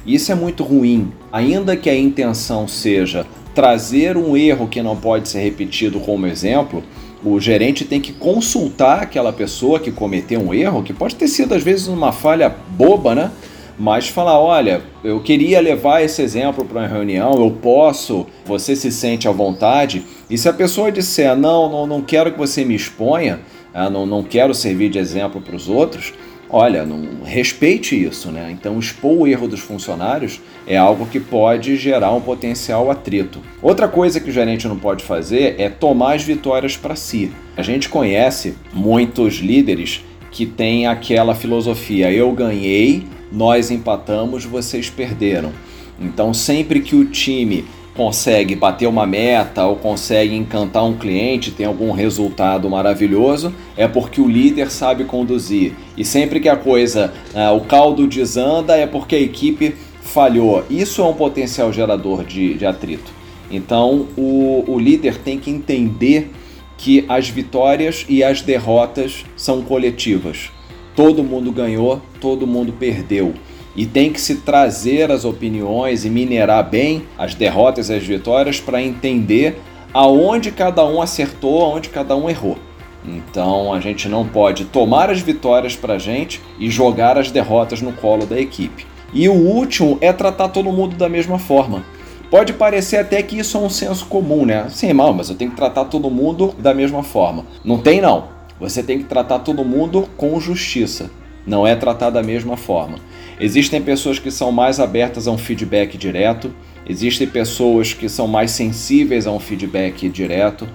Isso 0.07 0.31
é 0.31 0.37
muito 0.37 0.63
ruim. 0.63 1.11
Ainda 1.33 1.77
que 1.77 1.91
a 1.91 1.97
intenção 1.97 2.69
seja 2.69 3.27
trazer 3.55 4.17
um 4.17 4.37
erro 4.37 4.69
que 4.69 4.83
não 4.83 4.97
pode 4.97 5.29
ser 5.29 5.41
repetido 5.41 5.99
como 6.01 6.27
exemplo, 6.27 6.83
o 7.25 7.39
gerente 7.41 7.85
tem 7.85 8.01
que 8.01 8.13
consultar 8.13 9.03
aquela 9.03 9.33
pessoa 9.33 9.79
que 9.79 9.93
cometeu 9.93 10.41
um 10.41 10.53
erro, 10.53 10.83
que 10.83 10.93
pode 10.93 11.15
ter 11.15 11.29
sido 11.29 11.55
às 11.55 11.63
vezes 11.63 11.87
uma 11.87 12.13
falha 12.13 12.55
boba, 12.77 13.15
né? 13.15 13.31
mas 13.79 14.09
falar: 14.09 14.39
olha, 14.39 14.83
eu 15.03 15.21
queria 15.21 15.61
levar 15.61 16.03
esse 16.03 16.23
exemplo 16.23 16.65
para 16.65 16.81
uma 16.81 16.87
reunião, 16.87 17.35
eu 17.35 17.51
posso, 17.51 18.27
você 18.45 18.77
se 18.77 18.91
sente 18.91 19.27
à 19.27 19.33
vontade. 19.33 20.05
E 20.29 20.37
se 20.37 20.49
a 20.49 20.53
pessoa 20.53 20.93
disser: 20.93 21.37
não, 21.37 21.69
não, 21.71 21.87
não 21.87 22.03
quero 22.03 22.33
que 22.33 22.39
você 22.39 22.65
me 22.65 22.75
exponha, 22.75 23.41
ah, 23.75 23.91
não, 23.91 24.07
não 24.07 24.23
quero 24.23 24.55
servir 24.55 24.91
de 24.91 24.99
exemplo 24.99 25.41
para 25.41 25.57
os 25.57 25.69
outros, 25.69 26.13
olha, 26.53 26.85
não, 26.85 27.25
respeite 27.25 28.01
isso, 28.01 28.31
né? 28.31 28.51
Então, 28.53 28.79
expor 28.79 29.23
o 29.23 29.27
erro 29.27 29.49
dos 29.49 29.61
funcionários 29.61 30.41
é 30.67 30.77
algo 30.77 31.07
que 31.07 31.19
pode 31.19 31.77
gerar 31.77 32.13
um 32.13 32.21
potencial 32.21 32.91
atrito. 32.91 33.41
Outra 33.63 33.89
coisa 33.89 34.21
que 34.21 34.31
o 34.31 34.33
gerente 34.33 34.69
não 34.69 34.79
pode 34.79 35.03
fazer 35.03 35.57
é 35.59 35.69
tomar 35.69 36.15
as 36.15 36.23
vitórias 36.23 36.77
para 36.77 36.95
si. 36.95 37.33
A 37.57 37.63
gente 37.63 37.89
conhece 37.89 38.55
muitos 38.73 39.37
líderes 39.37 40.05
que 40.31 40.45
têm 40.47 40.87
aquela 40.87 41.35
filosofia: 41.35 42.13
eu 42.13 42.31
ganhei, 42.33 43.05
nós 43.33 43.71
empatamos, 43.71 44.45
vocês 44.45 44.91
perderam. 44.91 45.53
Então, 45.99 46.35
sempre 46.35 46.81
que 46.81 46.95
o 46.95 47.05
time 47.07 47.65
consegue 47.95 48.55
bater 48.55 48.87
uma 48.87 49.07
meta 49.07 49.67
ou 49.67 49.77
consegue 49.77 50.35
encantar 50.35 50.85
um 50.85 50.95
cliente, 50.95 51.51
tem 51.51 51.67
algum 51.67 51.93
resultado 51.93 52.69
maravilhoso, 52.69 53.53
é 53.77 53.87
porque 53.87 54.21
o 54.21 54.29
líder 54.29 54.71
sabe 54.71 55.05
conduzir. 55.05 55.75
E 55.97 56.05
sempre 56.05 56.41
que 56.41 56.49
a 56.49 56.57
coisa, 56.57 57.13
uh, 57.35 57.55
o 57.55 57.61
caldo 57.63 58.07
desanda, 58.07 58.77
é 58.77 58.87
porque 58.87 59.17
a 59.17 59.21
equipe 59.21 59.75
falhou. 60.01 60.65
Isso 60.71 61.03
é 61.03 61.05
um 61.05 61.15
potencial 61.15 61.73
gerador 61.73 62.25
de, 62.25 62.55
de 62.55 62.65
atrito. 62.65 63.13
Então, 63.51 64.09
o, 64.17 64.65
o 64.67 64.79
líder 64.79 65.19
tem 65.19 65.39
que 65.39 65.51
entender 65.51 66.31
que 66.79 67.05
as 67.09 67.29
vitórias 67.29 68.05
e 68.09 68.25
as 68.25 68.41
derrotas 68.41 69.25
são 69.37 69.63
coletivas. 69.63 70.51
Todo 70.97 71.23
mundo 71.23 71.53
ganhou, 71.53 72.01
todo 72.21 72.47
mundo 72.47 72.73
perdeu. 72.73 73.35
E 73.75 73.87
tem 73.87 74.13
que 74.13 74.21
se 74.21 74.37
trazer 74.37 75.11
as 75.11 75.25
opiniões 75.25 76.05
e 76.05 76.11
minerar 76.11 76.69
bem 76.69 77.05
as 77.17 77.35
derrotas 77.35 77.89
e 77.89 77.95
as 77.95 78.03
vitórias 78.05 78.61
para 78.61 78.83
entender 78.83 79.61
aonde 79.95 80.51
cada 80.51 80.85
um 80.85 81.01
acertou, 81.01 81.65
aonde 81.65 81.89
cada 81.89 82.17
um 82.17 82.29
errou. 82.29 82.59
Então 83.05 83.73
a 83.73 83.81
gente 83.81 84.09
não 84.09 84.27
pode 84.27 84.67
tomar 84.67 85.11
as 85.11 85.21
vitórias 85.21 85.75
para 85.75 85.95
a 85.95 85.99
gente 85.99 86.41
e 86.59 86.71
jogar 86.71 87.19
as 87.19 87.31
derrotas 87.31 87.81
no 87.81 87.93
colo 87.93 88.27
da 88.27 88.39
equipe. 88.39 88.87
E 89.13 89.29
o 89.29 89.35
último 89.35 89.99
é 90.01 90.13
tratar 90.13 90.49
todo 90.49 90.73
mundo 90.73 90.97
da 90.97 91.09
mesma 91.09 91.39
forma. 91.39 91.85
Pode 92.31 92.55
parecer 92.55 92.97
até 92.97 93.23
que 93.23 93.39
isso 93.39 93.59
é 93.59 93.61
um 93.61 93.69
senso 93.69 94.07
comum, 94.07 94.47
né? 94.47 94.67
Sim, 94.71 94.93
mal, 94.95 95.13
mas 95.13 95.29
eu 95.29 95.35
tenho 95.35 95.51
que 95.51 95.57
tratar 95.57 95.85
todo 95.85 96.09
mundo 96.09 96.55
da 96.59 96.73
mesma 96.73 97.03
forma. 97.03 97.45
Não 97.63 97.79
tem 97.79 98.01
não. 98.01 98.29
Você 98.59 98.83
tem 98.83 98.99
que 98.99 99.05
tratar 99.05 99.41
todo 99.41 99.65
mundo 99.65 100.09
com 100.17 100.41
justiça, 100.41 101.11
não 101.47 101.67
é 101.67 101.75
tratar 101.77 102.09
da 102.09 102.23
mesma 102.23 102.57
forma. 102.57 102.99
Existem 103.43 103.83
pessoas 103.83 104.21
que 104.21 104.31
são 104.31 104.53
mais 104.53 104.79
abertas 104.79 105.27
a 105.27 105.33
um 105.33 105.37
feedback 105.37 105.99
direto, 105.99 106.55
existem 106.89 107.27
pessoas 107.27 107.93
que 107.93 108.09
são 108.09 108.29
mais 108.29 108.53
sensíveis 108.53 109.27
a 109.27 109.33
um 109.33 109.41
feedback 109.41 110.09
direto. 110.09 110.69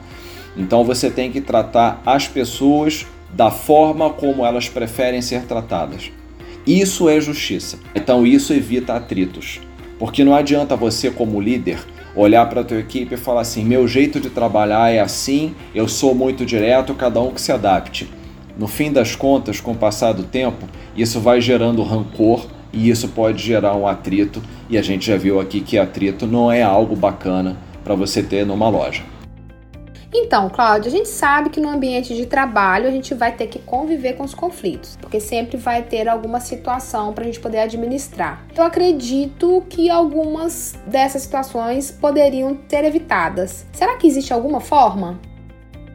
Então 0.57 0.83
você 0.83 1.09
tem 1.09 1.31
que 1.31 1.39
tratar 1.39 2.01
as 2.05 2.27
pessoas 2.27 3.07
da 3.33 3.49
forma 3.49 4.09
como 4.09 4.45
elas 4.45 4.67
preferem 4.67 5.21
ser 5.21 5.43
tratadas. 5.43 6.11
Isso 6.67 7.07
é 7.07 7.21
justiça. 7.21 7.79
Então 7.95 8.27
isso 8.27 8.51
evita 8.51 8.95
atritos. 8.95 9.61
Porque 9.97 10.25
não 10.25 10.35
adianta 10.35 10.75
você 10.75 11.09
como 11.09 11.39
líder 11.39 11.79
olhar 12.13 12.49
para 12.49 12.59
a 12.59 12.65
tua 12.65 12.79
equipe 12.79 13.15
e 13.15 13.17
falar 13.17 13.41
assim: 13.41 13.63
meu 13.63 13.87
jeito 13.87 14.19
de 14.19 14.29
trabalhar 14.29 14.91
é 14.91 14.99
assim, 14.99 15.55
eu 15.73 15.87
sou 15.87 16.13
muito 16.13 16.45
direto, 16.45 16.93
cada 16.93 17.21
um 17.21 17.31
que 17.31 17.39
se 17.39 17.53
adapte. 17.53 18.09
No 18.59 18.67
fim 18.67 18.91
das 18.91 19.15
contas, 19.15 19.61
com 19.61 19.71
o 19.71 19.77
passar 19.77 20.11
do 20.11 20.23
tempo, 20.23 20.67
isso 20.97 21.21
vai 21.21 21.39
gerando 21.39 21.81
rancor 21.81 22.56
e 22.77 22.89
isso 22.91 23.07
pode 23.07 23.43
gerar 23.43 23.75
um 23.75 23.87
atrito. 23.87 24.39
E 24.69 24.77
a 24.77 24.83
gente 24.83 25.07
já 25.07 25.17
viu 25.17 25.39
aqui 25.39 25.61
que 25.61 25.79
atrito 25.79 26.27
não 26.27 26.51
é 26.51 26.61
algo 26.61 26.95
bacana 26.95 27.57
para 27.83 27.95
você 27.95 28.21
ter 28.21 28.45
numa 28.45 28.69
loja. 28.69 29.03
Então, 30.13 30.49
Cláudia, 30.49 30.87
a 30.87 30.91
gente 30.91 31.09
sabe 31.09 31.49
que 31.49 31.59
no 31.59 31.69
ambiente 31.69 32.15
de 32.15 32.25
trabalho 32.25 32.87
a 32.87 32.91
gente 32.91 33.13
vai 33.13 33.31
ter 33.31 33.47
que 33.47 33.59
conviver 33.59 34.13
com 34.13 34.23
os 34.23 34.33
conflitos, 34.33 34.97
porque 35.01 35.19
sempre 35.19 35.57
vai 35.57 35.81
ter 35.83 36.07
alguma 36.07 36.39
situação 36.39 37.13
para 37.13 37.23
a 37.23 37.27
gente 37.27 37.39
poder 37.39 37.59
administrar. 37.59 38.45
Eu 38.55 38.63
acredito 38.63 39.63
que 39.69 39.89
algumas 39.89 40.75
dessas 40.85 41.23
situações 41.23 41.91
poderiam 41.91 42.57
ser 42.69 42.85
evitadas. 42.85 43.65
Será 43.73 43.97
que 43.97 44.07
existe 44.07 44.31
alguma 44.31 44.59
forma? 44.59 45.19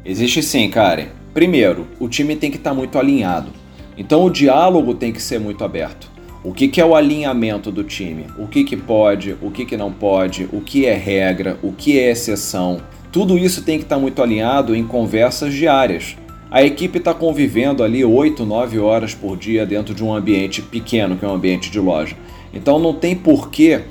Existe 0.04 0.42
sim, 0.42 0.68
Karen. 0.68 1.08
Primeiro, 1.32 1.86
o 1.98 2.08
time 2.08 2.36
tem 2.36 2.50
que 2.50 2.58
estar 2.58 2.70
tá 2.70 2.76
muito 2.76 2.98
alinhado. 2.98 3.50
Então 3.96 4.24
o 4.24 4.30
diálogo 4.30 4.94
tem 4.94 5.12
que 5.12 5.22
ser 5.22 5.38
muito 5.38 5.64
aberto. 5.64 6.11
O 6.44 6.52
que, 6.52 6.66
que, 6.66 6.80
é 6.80 6.84
o 6.84 6.96
alinhamento 6.96 7.70
do 7.70 7.84
time? 7.84 8.26
O 8.36 8.48
que, 8.48 8.64
que 8.64 8.76
pode, 8.76 9.36
o 9.40 9.48
que, 9.48 9.64
que 9.64 9.76
não 9.76 9.92
pode, 9.92 10.48
o 10.52 10.60
que 10.60 10.86
é 10.86 10.94
regra, 10.94 11.56
o 11.62 11.70
que 11.70 11.96
é 11.96 12.10
exceção. 12.10 12.78
Tudo 13.12 13.38
isso 13.38 13.62
tem 13.62 13.78
que 13.78 13.84
estar 13.84 13.96
muito 13.96 14.20
alinhado 14.20 14.74
em 14.74 14.84
conversas 14.84 15.54
diárias. 15.54 16.16
A 16.50 16.64
equipe 16.64 16.98
está 16.98 17.14
convivendo 17.14 17.84
ali 17.84 18.04
8, 18.04 18.44
9 18.44 18.78
horas 18.80 19.14
por 19.14 19.36
dia 19.36 19.64
dentro 19.64 19.94
de 19.94 20.02
um 20.02 20.12
ambiente 20.12 20.60
pequeno, 20.60 21.16
que 21.16 21.24
é 21.24 21.28
um 21.28 21.34
ambiente 21.34 21.70
de 21.70 21.78
loja. 21.78 22.16
Então 22.52 22.76
não 22.80 22.92
tem 22.92 23.14
porquê 23.14 23.82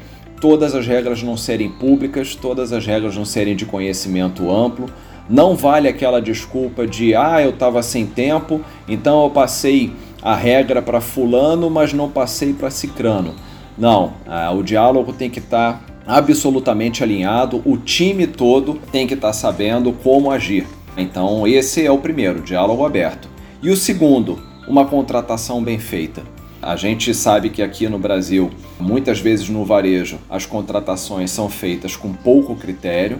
todas 0.41 0.75
as 0.75 0.85
regras 0.85 1.23
não 1.23 1.37
serem 1.37 1.69
públicas, 1.69 2.35
todas 2.35 2.73
as 2.73 2.85
regras 2.85 3.15
não 3.15 3.23
serem 3.23 3.55
de 3.55 3.65
conhecimento 3.65 4.51
amplo. 4.51 4.87
Não 5.29 5.55
vale 5.55 5.87
aquela 5.87 6.21
desculpa 6.21 6.85
de 6.85 7.15
ah, 7.15 7.41
eu 7.41 7.51
estava 7.51 7.81
sem 7.81 8.05
tempo, 8.05 8.59
então 8.89 9.23
eu 9.23 9.29
passei 9.29 9.93
a 10.21 10.35
regra 10.35 10.81
para 10.81 11.01
fulano, 11.01 11.69
mas 11.69 11.93
não 11.93 12.09
passei 12.09 12.53
para 12.53 12.69
cicrano. 12.69 13.33
Não, 13.77 14.13
o 14.55 14.61
diálogo 14.61 15.13
tem 15.13 15.29
que 15.29 15.39
estar 15.39 15.73
tá 15.73 15.91
absolutamente 16.05 17.03
alinhado, 17.03 17.61
o 17.65 17.77
time 17.77 18.27
todo 18.27 18.79
tem 18.91 19.07
que 19.07 19.13
estar 19.13 19.27
tá 19.27 19.33
sabendo 19.33 19.91
como 19.93 20.29
agir. 20.29 20.67
Então, 20.97 21.47
esse 21.47 21.85
é 21.85 21.91
o 21.91 21.97
primeiro, 21.97 22.41
diálogo 22.41 22.85
aberto. 22.85 23.29
E 23.63 23.69
o 23.69 23.77
segundo, 23.77 24.39
uma 24.67 24.85
contratação 24.85 25.63
bem 25.63 25.79
feita. 25.79 26.23
A 26.61 26.75
gente 26.75 27.13
sabe 27.13 27.49
que 27.49 27.63
aqui 27.63 27.87
no 27.87 27.97
Brasil, 27.97 28.51
muitas 28.79 29.19
vezes 29.19 29.49
no 29.49 29.65
varejo, 29.65 30.19
as 30.29 30.45
contratações 30.45 31.31
são 31.31 31.49
feitas 31.49 31.95
com 31.95 32.13
pouco 32.13 32.55
critério. 32.55 33.19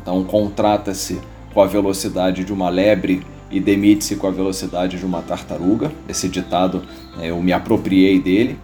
Então, 0.00 0.22
contrata-se 0.22 1.20
com 1.52 1.60
a 1.60 1.66
velocidade 1.66 2.44
de 2.44 2.52
uma 2.52 2.68
lebre 2.68 3.22
e 3.50 3.60
demite-se 3.60 4.16
com 4.16 4.26
a 4.26 4.30
velocidade 4.30 4.98
de 4.98 5.06
uma 5.06 5.22
tartaruga. 5.22 5.92
Esse 6.08 6.28
ditado 6.28 6.82
é, 7.20 7.30
eu 7.30 7.40
me 7.42 7.52
apropriei 7.52 8.20
dele. 8.20 8.58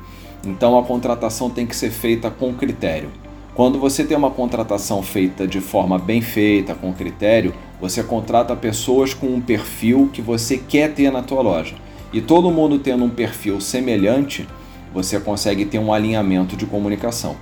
Então, 0.44 0.78
a 0.78 0.82
contratação 0.82 1.48
tem 1.48 1.66
que 1.66 1.76
ser 1.76 1.90
feita 1.90 2.30
com 2.30 2.52
critério. 2.52 3.10
Quando 3.54 3.78
você 3.78 4.02
tem 4.02 4.16
uma 4.16 4.30
contratação 4.30 5.02
feita 5.02 5.46
de 5.46 5.60
forma 5.60 5.98
bem 5.98 6.22
feita, 6.22 6.74
com 6.74 6.92
critério, 6.92 7.54
você 7.80 8.02
contrata 8.02 8.56
pessoas 8.56 9.12
com 9.12 9.26
um 9.26 9.40
perfil 9.40 10.08
que 10.12 10.22
você 10.22 10.56
quer 10.56 10.94
ter 10.94 11.12
na 11.12 11.22
tua 11.22 11.42
loja. 11.42 11.74
E 12.12 12.20
todo 12.20 12.50
mundo 12.50 12.78
tendo 12.78 13.04
um 13.04 13.10
perfil 13.10 13.60
semelhante, 13.60 14.48
você 14.92 15.20
consegue 15.20 15.64
ter 15.64 15.78
um 15.78 15.92
alinhamento 15.92 16.56
de 16.56 16.64
comunicação. 16.66 17.36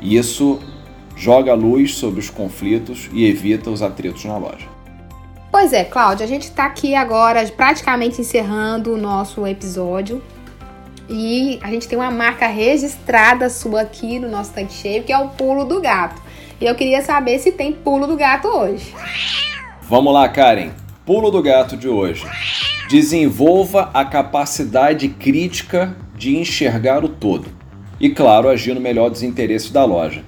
E 0.00 0.16
isso 0.16 0.60
joga 1.16 1.54
luz 1.54 1.94
sobre 1.94 2.20
os 2.20 2.28
conflitos 2.28 3.08
e 3.12 3.24
evita 3.24 3.70
os 3.70 3.82
atritos 3.82 4.24
na 4.24 4.36
loja. 4.36 4.73
Pois 5.54 5.72
é, 5.72 5.84
Cláudia, 5.84 6.26
a 6.26 6.28
gente 6.28 6.42
está 6.42 6.66
aqui 6.66 6.96
agora 6.96 7.46
praticamente 7.46 8.20
encerrando 8.20 8.92
o 8.92 8.96
nosso 8.96 9.46
episódio. 9.46 10.20
E 11.08 11.60
a 11.62 11.70
gente 11.70 11.86
tem 11.86 11.96
uma 11.96 12.10
marca 12.10 12.48
registrada 12.48 13.48
sua 13.48 13.82
aqui 13.82 14.18
no 14.18 14.28
nosso 14.28 14.52
tanque 14.52 14.72
cheio, 14.72 15.04
que 15.04 15.12
é 15.12 15.18
o 15.18 15.28
pulo 15.28 15.64
do 15.64 15.80
gato. 15.80 16.20
E 16.60 16.66
eu 16.66 16.74
queria 16.74 17.02
saber 17.02 17.38
se 17.38 17.52
tem 17.52 17.72
pulo 17.72 18.04
do 18.08 18.16
gato 18.16 18.48
hoje. 18.48 18.92
Vamos 19.82 20.12
lá, 20.12 20.28
Karen. 20.28 20.72
Pulo 21.06 21.30
do 21.30 21.40
gato 21.40 21.76
de 21.76 21.88
hoje. 21.88 22.26
Desenvolva 22.90 23.92
a 23.94 24.04
capacidade 24.04 25.06
crítica 25.08 25.96
de 26.16 26.36
enxergar 26.36 27.04
o 27.04 27.08
todo. 27.08 27.46
E 28.00 28.10
claro, 28.10 28.48
agir 28.48 28.74
no 28.74 28.80
melhor 28.80 29.08
dos 29.08 29.22
interesses 29.22 29.70
da 29.70 29.84
loja. 29.84 30.24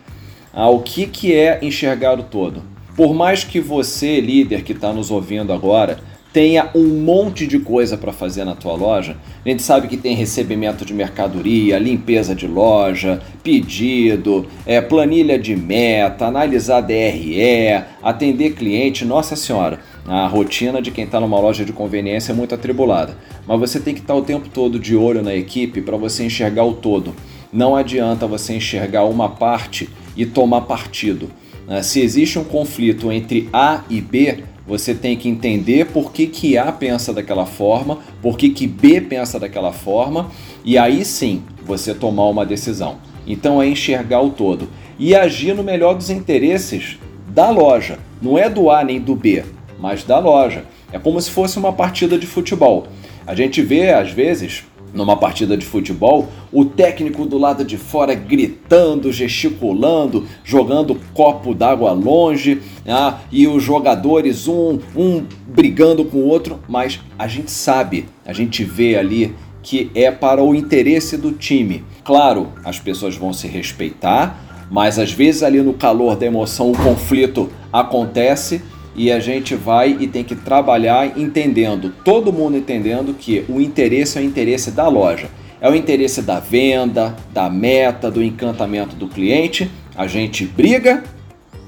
Ah, 0.54 0.68
o 0.68 0.82
que, 0.82 1.04
que 1.04 1.34
é 1.34 1.58
enxergar 1.62 2.16
o 2.16 2.22
todo? 2.22 2.75
Por 2.96 3.12
mais 3.12 3.44
que 3.44 3.60
você, 3.60 4.20
líder 4.22 4.62
que 4.62 4.72
está 4.72 4.90
nos 4.90 5.10
ouvindo 5.10 5.52
agora, 5.52 5.98
tenha 6.32 6.70
um 6.74 6.86
monte 7.00 7.46
de 7.46 7.58
coisa 7.58 7.96
para 7.96 8.10
fazer 8.10 8.44
na 8.44 8.54
tua 8.54 8.74
loja. 8.74 9.18
A 9.44 9.48
gente 9.48 9.62
sabe 9.62 9.86
que 9.86 9.98
tem 9.98 10.14
recebimento 10.14 10.82
de 10.82 10.94
mercadoria, 10.94 11.78
limpeza 11.78 12.34
de 12.34 12.46
loja, 12.46 13.22
pedido, 13.42 14.46
é, 14.64 14.80
planilha 14.80 15.38
de 15.38 15.54
meta, 15.54 16.26
analisar 16.26 16.80
DRE, 16.80 17.84
atender 18.02 18.54
cliente. 18.54 19.04
Nossa 19.04 19.36
Senhora, 19.36 19.78
a 20.06 20.26
rotina 20.26 20.80
de 20.80 20.90
quem 20.90 21.04
está 21.04 21.20
numa 21.20 21.38
loja 21.38 21.66
de 21.66 21.74
conveniência 21.74 22.32
é 22.32 22.34
muito 22.34 22.54
atribulada. 22.54 23.16
Mas 23.46 23.60
você 23.60 23.78
tem 23.78 23.92
que 23.92 24.00
estar 24.00 24.14
tá 24.14 24.20
o 24.20 24.22
tempo 24.22 24.48
todo 24.48 24.78
de 24.78 24.96
olho 24.96 25.22
na 25.22 25.34
equipe 25.34 25.82
para 25.82 25.98
você 25.98 26.24
enxergar 26.24 26.64
o 26.64 26.72
todo. 26.72 27.14
Não 27.52 27.76
adianta 27.76 28.26
você 28.26 28.54
enxergar 28.54 29.04
uma 29.04 29.28
parte 29.28 29.88
e 30.16 30.24
tomar 30.24 30.62
partido. 30.62 31.30
Né? 31.66 31.82
Se 31.82 32.00
existe 32.00 32.38
um 32.38 32.44
conflito 32.44 33.10
entre 33.10 33.48
A 33.52 33.82
e 33.90 34.00
B, 34.00 34.44
você 34.66 34.94
tem 34.94 35.16
que 35.16 35.28
entender 35.28 35.86
por 35.86 36.12
que, 36.12 36.26
que 36.26 36.58
A 36.58 36.72
pensa 36.72 37.12
daquela 37.12 37.46
forma, 37.46 37.98
por 38.20 38.36
que, 38.36 38.50
que 38.50 38.66
B 38.66 39.00
pensa 39.00 39.38
daquela 39.38 39.72
forma, 39.72 40.30
e 40.64 40.76
aí 40.76 41.04
sim 41.04 41.42
você 41.64 41.94
tomar 41.94 42.26
uma 42.28 42.44
decisão. 42.44 42.96
Então 43.26 43.62
é 43.62 43.68
enxergar 43.68 44.20
o 44.22 44.30
todo 44.30 44.68
e 44.98 45.14
agir 45.14 45.54
no 45.54 45.62
melhor 45.62 45.94
dos 45.94 46.10
interesses 46.10 46.98
da 47.28 47.50
loja. 47.50 47.98
Não 48.20 48.38
é 48.38 48.48
do 48.48 48.70
A 48.70 48.82
nem 48.82 49.00
do 49.00 49.14
B, 49.14 49.44
mas 49.78 50.02
da 50.02 50.18
loja. 50.18 50.64
É 50.92 50.98
como 50.98 51.20
se 51.20 51.30
fosse 51.30 51.58
uma 51.58 51.72
partida 51.72 52.18
de 52.18 52.26
futebol. 52.26 52.86
A 53.26 53.34
gente 53.34 53.60
vê, 53.60 53.90
às 53.90 54.10
vezes, 54.10 54.64
numa 54.92 55.16
partida 55.16 55.56
de 55.56 55.66
futebol, 55.66 56.28
o 56.52 56.64
técnico 56.64 57.26
do 57.26 57.38
lado 57.38 57.64
de 57.64 57.76
fora 57.76 58.14
gritando, 58.14 59.12
gesticulando, 59.12 60.26
jogando 60.44 60.98
copo 61.12 61.54
d'água 61.54 61.92
longe, 61.92 62.62
ah, 62.86 63.18
e 63.30 63.46
os 63.46 63.62
jogadores 63.62 64.48
um, 64.48 64.78
um 64.96 65.24
brigando 65.46 66.04
com 66.04 66.18
o 66.18 66.26
outro, 66.26 66.60
mas 66.68 67.00
a 67.18 67.26
gente 67.26 67.50
sabe, 67.50 68.08
a 68.24 68.32
gente 68.32 68.64
vê 68.64 68.96
ali 68.96 69.34
que 69.62 69.90
é 69.94 70.12
para 70.12 70.42
o 70.42 70.54
interesse 70.54 71.16
do 71.16 71.32
time. 71.32 71.84
Claro, 72.04 72.52
as 72.64 72.78
pessoas 72.78 73.16
vão 73.16 73.32
se 73.32 73.48
respeitar, 73.48 74.66
mas 74.70 74.98
às 74.98 75.12
vezes 75.12 75.42
ali 75.42 75.60
no 75.60 75.74
calor 75.74 76.16
da 76.16 76.24
emoção 76.24 76.70
o 76.70 76.76
conflito 76.76 77.50
acontece 77.72 78.62
e 78.96 79.12
a 79.12 79.20
gente 79.20 79.54
vai 79.54 79.96
e 80.00 80.06
tem 80.06 80.24
que 80.24 80.34
trabalhar 80.34 81.18
entendendo, 81.18 81.92
todo 82.02 82.32
mundo 82.32 82.56
entendendo 82.56 83.12
que 83.12 83.44
o 83.48 83.60
interesse 83.60 84.18
é 84.18 84.22
o 84.22 84.24
interesse 84.24 84.70
da 84.70 84.88
loja, 84.88 85.28
é 85.60 85.70
o 85.70 85.74
interesse 85.74 86.22
da 86.22 86.40
venda, 86.40 87.14
da 87.32 87.50
meta, 87.50 88.10
do 88.10 88.22
encantamento 88.22 88.96
do 88.96 89.06
cliente. 89.06 89.70
A 89.94 90.06
gente 90.06 90.46
briga, 90.46 91.04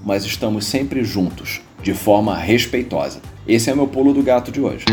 mas 0.05 0.25
estamos 0.25 0.67
sempre 0.67 1.05
juntos, 1.05 1.61
de 1.83 1.93
forma 1.95 2.37
respeitosa. 2.37 3.21
Esse 3.47 3.71
é 3.71 3.73
o 3.73 3.77
meu 3.77 3.87
pulo 3.87 4.13
do 4.13 4.23
gato 4.23 4.51
de 4.51 4.61
hoje. 4.61 4.85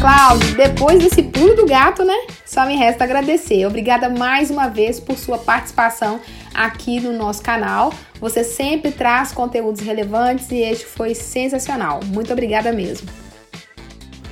Cláudio, 0.00 0.56
depois 0.56 1.02
desse 1.02 1.22
pulo 1.22 1.54
do 1.54 1.66
gato, 1.66 2.04
né? 2.04 2.14
Só 2.48 2.64
me 2.64 2.76
resta 2.76 3.04
agradecer. 3.04 3.66
Obrigada 3.66 4.08
mais 4.08 4.50
uma 4.50 4.68
vez 4.68 4.98
por 4.98 5.18
sua 5.18 5.36
participação 5.36 6.18
aqui 6.54 6.98
no 6.98 7.12
nosso 7.12 7.42
canal. 7.42 7.92
Você 8.18 8.42
sempre 8.42 8.90
traz 8.90 9.32
conteúdos 9.32 9.82
relevantes 9.82 10.50
e 10.50 10.56
este 10.56 10.86
foi 10.86 11.14
sensacional. 11.14 12.00
Muito 12.06 12.32
obrigada 12.32 12.72
mesmo. 12.72 13.06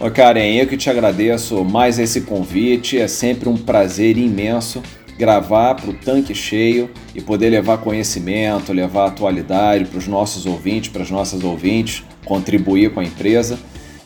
Ô 0.00 0.11
Karen, 0.11 0.55
eu 0.55 0.66
que 0.66 0.79
te 0.79 0.88
agradeço 0.88 1.62
mais 1.62 1.98
esse 1.98 2.22
convite. 2.22 2.98
É 2.98 3.07
sempre 3.07 3.50
um 3.50 3.57
prazer 3.57 4.16
imenso 4.16 4.83
gravar 5.18 5.74
para 5.74 5.90
o 5.90 5.94
tanque 5.94 6.35
cheio 6.35 6.90
e 7.14 7.20
poder 7.20 7.50
levar 7.50 7.79
conhecimento, 7.79 8.72
levar 8.72 9.09
atualidade 9.09 9.85
para 9.85 9.98
os 9.98 10.09
nossos 10.09 10.46
ouvintes, 10.46 10.88
para 10.88 11.02
as 11.02 11.11
nossas 11.11 11.44
ouvintes, 11.44 12.02
contribuir 12.24 12.94
com 12.94 13.00
a 13.00 13.05
empresa. 13.05 13.59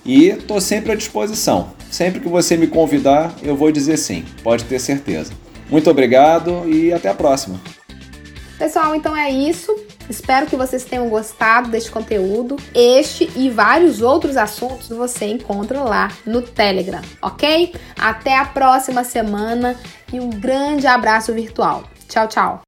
E 0.05 0.29
estou 0.29 0.61
sempre 0.61 0.93
à 0.93 0.95
disposição. 0.95 1.73
Sempre 1.91 2.21
que 2.21 2.29
você 2.29 2.57
me 2.57 2.67
convidar, 2.67 3.35
eu 3.43 3.57
vou 3.57 3.71
dizer 3.73 3.97
sim, 3.97 4.25
pode 4.43 4.65
ter 4.65 4.79
certeza. 4.79 5.33
Muito 5.69 5.91
obrigado 5.91 6.69
e 6.69 6.93
até 6.93 7.09
a 7.09 7.15
próxima. 7.15 7.61
Pessoal, 8.59 8.95
então 8.95 9.17
é 9.17 9.31
isso. 9.31 9.75
Espero 10.09 10.47
que 10.47 10.57
vocês 10.57 10.85
tenham 10.85 11.09
gostado 11.09 11.71
deste 11.71 11.91
conteúdo. 11.91 12.57
Este 12.75 13.31
e 13.37 13.49
vários 13.49 14.03
outros 14.03 14.37
assuntos 14.37 14.89
você 14.89 15.27
encontra 15.27 15.83
lá 15.83 16.11
no 16.27 16.43
Telegram, 16.43 17.01
ok? 17.23 17.73
Até 17.97 18.37
a 18.37 18.45
próxima 18.45 19.05
semana 19.05 19.77
e 20.13 20.19
um 20.19 20.29
grande 20.29 20.87
abraço 20.87 21.33
virtual. 21.33 21.85
Tchau, 22.09 22.27
tchau. 22.27 22.61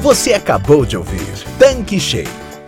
Você 0.00 0.34
acabou 0.34 0.84
de 0.84 0.98
ouvir 0.98 1.24
Tanque 1.58 1.98
Cheio 1.98 2.43